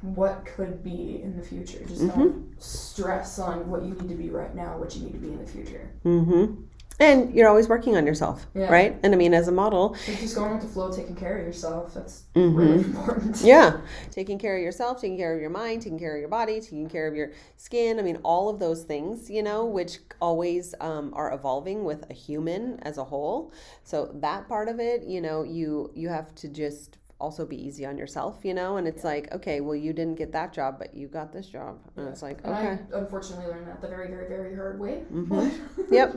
what 0.03 0.44
could 0.47 0.83
be 0.83 1.21
in 1.23 1.37
the 1.37 1.42
future. 1.42 1.79
Just 1.87 2.01
Mm-hmm. 2.03 2.18
don't 2.21 2.62
stress 2.62 3.38
on 3.38 3.68
what 3.71 3.83
you 3.83 3.90
need 3.94 4.09
to 4.09 4.14
be 4.14 4.31
right 4.31 4.55
now, 4.55 4.79
what 4.79 4.94
you 4.97 5.03
need 5.03 5.12
to 5.12 5.18
be 5.18 5.29
in 5.29 5.38
the 5.38 5.47
future. 5.51 5.90
Mm-hmm. 6.05 6.62
And 7.01 7.33
you're 7.33 7.49
always 7.49 7.68
working 7.68 7.97
on 7.97 8.07
yourself, 8.07 8.44
Yeah. 8.55 8.73
right? 8.73 8.99
And 9.05 9.14
I 9.14 9.16
mean, 9.16 9.33
as 9.33 9.47
a 9.47 9.53
model, 9.53 9.94
So 10.05 10.12
just 10.14 10.35
going 10.35 10.51
with 10.53 10.62
the 10.62 10.66
flow, 10.66 10.90
taking 10.90 11.14
care 11.14 11.38
of 11.38 11.47
yourself. 11.47 11.94
That's 11.94 12.25
Mhm. 12.35 12.57
really 12.57 12.85
important. 12.85 13.40
yeah, 13.44 13.81
taking 14.11 14.37
care 14.37 14.57
of 14.57 14.62
yourself, 14.62 15.01
taking 15.01 15.16
care 15.16 15.33
of 15.33 15.40
your 15.40 15.51
mind, 15.51 15.83
taking 15.83 15.99
care 15.99 16.14
of 16.16 16.18
your 16.21 16.29
body, 16.29 16.61
taking 16.61 16.88
care 16.88 17.07
of 17.07 17.14
your 17.14 17.31
skin. 17.57 18.01
I 18.01 18.03
mean, 18.03 18.18
all 18.25 18.49
of 18.49 18.59
those 18.59 18.83
things, 18.83 19.31
you 19.31 19.44
know, 19.44 19.64
which 19.64 19.99
always 20.21 20.75
um, 20.81 21.12
are 21.14 21.33
evolving 21.33 21.85
with 21.85 22.05
a 22.11 22.14
human 22.14 22.81
as 22.83 22.99
a 22.99 23.05
whole. 23.05 23.53
So 23.85 24.11
that 24.14 24.49
part 24.49 24.68
of 24.68 24.81
it, 24.81 25.05
you 25.05 25.21
know, 25.21 25.44
you 25.44 25.92
you 25.94 26.09
have 26.09 26.35
to 26.37 26.49
just 26.49 26.99
also 27.20 27.44
be 27.44 27.57
easy 27.61 27.85
on 27.85 27.98
yourself, 27.98 28.44
you 28.44 28.54
know? 28.54 28.76
And 28.76 28.87
it's 28.87 29.04
like, 29.04 29.33
okay, 29.33 29.61
well, 29.61 29.74
you 29.74 29.92
didn't 29.92 30.14
get 30.16 30.33
that 30.33 30.52
job, 30.52 30.78
but 30.78 30.94
you 30.94 31.09
got 31.09 31.33
this 31.33 31.46
job. 31.46 31.78
And 31.96 32.07
Yeah. 32.07 32.12
it's 32.12 32.22
like, 32.22 32.38
And 32.44 32.54
okay. 32.54 32.78
I 32.94 32.98
unfortunately 32.98 33.46
learned 33.46 33.66
that 33.68 33.81
the 33.81 33.88
very, 33.88 34.09
very, 34.09 34.28
very 34.28 34.54
hard 34.57 34.78
way. 34.78 35.02
Mhm. 35.12 35.50
Yep. 35.92 36.16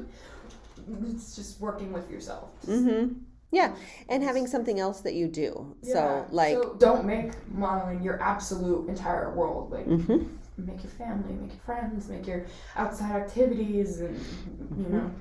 it's 1.13 1.35
just 1.35 1.59
working 1.59 1.91
with 1.91 2.09
yourself. 2.09 2.51
Mm-hmm. 2.67 3.13
Yeah. 3.51 3.75
And 4.09 4.23
having 4.23 4.47
something 4.47 4.79
else 4.79 5.01
that 5.01 5.13
you 5.13 5.27
do. 5.27 5.75
So, 5.81 6.25
like, 6.31 6.57
so 6.57 6.75
don't 6.79 7.05
make 7.05 7.31
modeling 7.53 8.01
your 8.01 8.21
absolute 8.21 8.87
entire 8.87 9.33
world. 9.35 9.71
Like 9.71 9.87
mhm. 9.87 10.27
make 10.57 10.83
your 10.83 10.91
family, 10.91 11.33
make 11.33 11.51
your 11.51 11.59
friends, 11.65 12.07
make 12.09 12.27
your 12.27 12.45
outside 12.75 13.11
activities, 13.15 13.99
and 14.01 14.15
you 14.77 14.83
Mm-hmm. 14.83 14.97
know, 14.97 15.11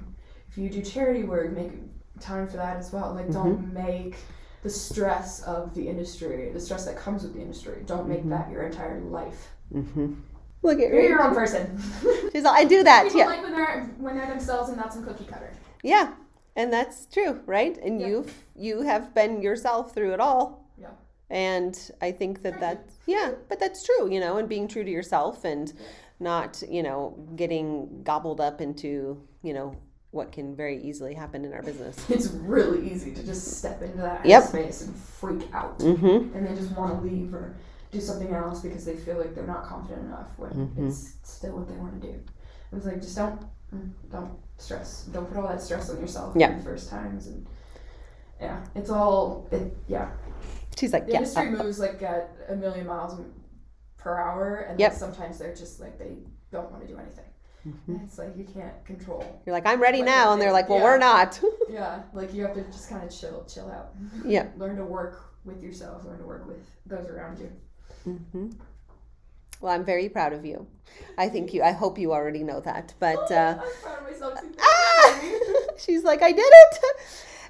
if 0.49 0.59
you 0.59 0.69
do 0.71 0.83
charity 0.83 1.25
work, 1.25 1.53
make 1.53 1.73
time 2.21 2.47
for 2.47 2.57
that 2.59 2.77
as 2.77 2.93
well. 2.93 3.15
Like 3.15 3.33
don't 3.33 3.59
Mm-hmm. 3.59 3.75
make 3.75 4.17
the 4.63 4.71
stress 4.71 5.43
of 5.43 5.75
the 5.75 5.89
industry, 5.89 6.51
the 6.53 6.61
stress 6.61 6.85
that 6.85 6.97
comes 6.97 7.23
with 7.23 7.35
the 7.35 7.41
industry. 7.41 7.83
Don't 7.87 8.09
make 8.09 8.21
Mm-hmm. 8.21 8.31
that 8.31 8.51
your 8.51 8.63
entire 8.65 9.01
life. 9.01 9.49
Mm-hmm. 9.75 10.15
Look 10.63 10.79
at 10.79 10.89
You're 10.91 11.01
your 11.03 11.23
own 11.23 11.35
person. 11.35 11.81
She's 12.33 12.45
all, 12.45 12.55
I 12.55 12.65
do 12.65 12.83
that. 12.83 13.05
People 13.05 13.21
Yeah. 13.21 13.27
like 13.27 13.43
when 13.43 13.53
they're 13.53 13.85
when 13.99 14.17
they're 14.17 14.27
themselves 14.27 14.69
and 14.69 14.77
not 14.77 14.93
some 14.93 15.05
cookie 15.05 15.25
cutter. 15.25 15.53
Yeah. 15.83 16.13
And 16.57 16.71
that's 16.73 17.07
true, 17.07 17.41
right? 17.47 17.79
And 17.79 18.01
Yeah. 18.01 18.07
you've 18.09 18.35
you 18.55 18.83
have 18.83 19.15
been 19.15 19.41
yourself 19.41 19.95
through 19.95 20.13
it 20.13 20.21
all. 20.21 20.69
Yeah. 20.79 20.89
And 21.31 21.79
I 22.03 22.13
think 22.13 22.43
that 22.43 22.59
Thank 22.59 22.61
that's 22.61 22.95
yeah, 23.07 23.33
but 23.49 23.59
that's 23.59 23.83
true, 23.83 24.13
you 24.13 24.21
know, 24.21 24.37
and 24.37 24.49
being 24.49 24.69
true 24.69 24.85
to 24.85 24.91
yourself 24.91 25.45
and 25.45 25.73
not, 26.19 26.63
you 26.69 26.83
know, 26.83 27.17
getting 27.37 28.03
gobbled 28.03 28.41
up 28.43 28.61
into, 28.61 29.23
you 29.43 29.55
know, 29.55 29.75
what 30.13 30.33
can 30.33 30.57
very 30.57 30.83
easily 30.83 31.15
happen 31.15 31.45
in 31.45 31.53
our 31.53 31.63
business. 31.63 31.97
It's 32.11 32.29
really 32.29 32.91
easy 32.91 33.13
to 33.15 33.23
just 33.25 33.59
step 33.59 33.81
into 33.83 33.99
that 33.99 34.25
Yep. 34.27 34.43
space 34.45 34.83
and 34.83 34.95
freak 34.95 35.49
out. 35.53 35.79
Mm-hmm. 35.79 36.37
and 36.37 36.47
they 36.47 36.55
just 36.55 36.77
want 36.77 37.01
to 37.01 37.09
leave 37.09 37.33
or 37.35 37.55
do 37.93 38.01
something 38.01 38.33
else 38.33 38.61
because 38.61 38.85
they 38.85 38.97
feel 38.97 39.19
like 39.19 39.35
they're 39.35 39.47
not 39.47 39.65
confident 39.65 40.07
enough 40.07 40.29
when 40.37 40.51
Mhm. 40.51 40.89
it's 40.89 41.15
still 41.23 41.57
what 41.57 41.69
they 41.69 41.75
want 41.77 42.01
to 42.01 42.09
do. 42.09 42.15
I 42.73 42.77
was 42.77 42.85
like 42.87 43.01
just 43.01 43.17
don't 43.17 43.41
mm, 43.75 43.91
don't 44.11 44.33
stress. 44.59 45.05
Don't 45.13 45.27
put 45.29 45.37
all 45.37 45.49
that 45.49 45.61
stress 45.63 45.91
on 45.91 46.01
yourself 46.01 46.35
Yeah. 46.37 46.57
the 46.57 46.63
first 46.65 46.89
times 46.91 47.27
and 47.29 47.47
yeah, 48.41 48.65
it's 48.75 48.91
all 48.91 49.47
it, 49.53 49.77
yeah. 49.87 50.11
She's 50.77 50.93
like, 50.93 51.07
The 51.07 51.13
yeah. 51.13 51.19
industry 51.19 51.51
moves 51.51 51.79
like 51.79 52.01
at 52.03 52.31
a 52.49 52.57
million 52.57 52.87
miles 52.87 53.21
per 53.99 54.19
hour, 54.19 54.57
and 54.69 54.81
Yep. 54.81 54.95
sometimes 54.95 55.39
they're 55.39 55.55
just 55.55 55.79
like 55.79 55.99
they 55.99 56.17
don't 56.51 56.71
want 56.71 56.83
to 56.83 56.89
do 56.89 56.97
anything. 56.99 57.25
Mm-hmm. 57.67 57.97
It's 58.05 58.19
like 58.19 58.37
you 58.37 58.45
can't 58.45 58.85
control. 58.87 59.43
You're 59.45 59.53
like, 59.55 59.67
I'm 59.67 59.81
ready 59.83 59.99
Like, 59.99 60.07
now, 60.07 60.33
and 60.33 60.41
they're 60.41 60.53
like, 60.53 60.69
well, 60.69 60.79
yeah. 60.79 60.85
we're 60.85 60.99
not. 60.99 61.41
Yeah, 61.71 62.03
like 62.13 62.35
you 62.35 62.43
have 62.43 62.55
to 62.55 62.63
just 62.65 62.89
kind 62.89 63.05
of 63.05 63.11
chill, 63.17 63.45
chill 63.47 63.71
out. 63.71 63.95
Yeah. 64.25 64.47
Learn 64.57 64.77
to 64.77 64.85
work 64.85 65.35
with 65.45 65.63
yourself. 65.63 66.05
Learn 66.05 66.19
to 66.19 66.25
work 66.25 66.47
with 66.47 66.59
those 66.85 67.07
around 67.07 67.39
you. 67.39 67.51
hmm 68.33 68.51
Well, 69.61 69.73
I'm 69.73 69.85
very 69.85 70.09
proud 70.09 70.33
of 70.33 70.45
you. 70.45 70.67
I 71.17 71.29
think 71.29 71.55
you. 71.55 71.63
I 71.63 71.71
hope 71.73 71.97
you 71.99 72.13
already 72.13 72.43
know 72.43 72.61
that. 72.61 72.95
But 72.99 73.31
uh, 73.31 73.59
I'm 73.63 73.69
proud 73.83 73.99
of 73.99 74.05
myself 74.05 74.41
too. 74.41 74.55
ah! 74.61 75.21
she's 75.79 76.03
like, 76.03 76.23
I 76.23 76.33
did 76.33 76.45
it. 76.65 76.79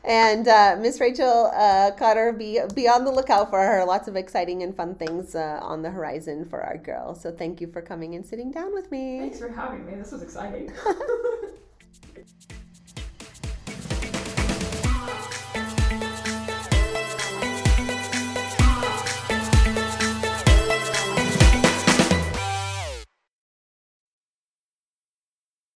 And 0.04 0.48
uh, 0.48 0.76
Miss 0.80 0.98
Rachel 0.98 1.50
uh, 1.54 1.90
Connor, 1.96 2.32
be 2.32 2.60
be 2.74 2.88
on 2.88 3.04
the 3.04 3.10
lookout 3.10 3.50
for 3.50 3.60
her. 3.60 3.84
Lots 3.84 4.08
of 4.08 4.16
exciting 4.16 4.62
and 4.62 4.74
fun 4.74 4.94
things 4.94 5.34
uh, 5.34 5.60
on 5.62 5.82
the 5.82 5.90
horizon 5.90 6.46
for 6.46 6.62
our 6.62 6.78
girl. 6.78 7.14
So 7.14 7.30
thank 7.30 7.60
you 7.60 7.66
for 7.66 7.82
coming 7.82 8.14
and 8.14 8.24
sitting 8.24 8.50
down 8.50 8.72
with 8.72 8.90
me. 8.90 9.20
Thanks 9.20 9.38
for 9.38 9.50
having 9.50 9.84
me. 9.84 9.94
This 9.96 10.12
was 10.12 10.22
exciting. 10.22 10.72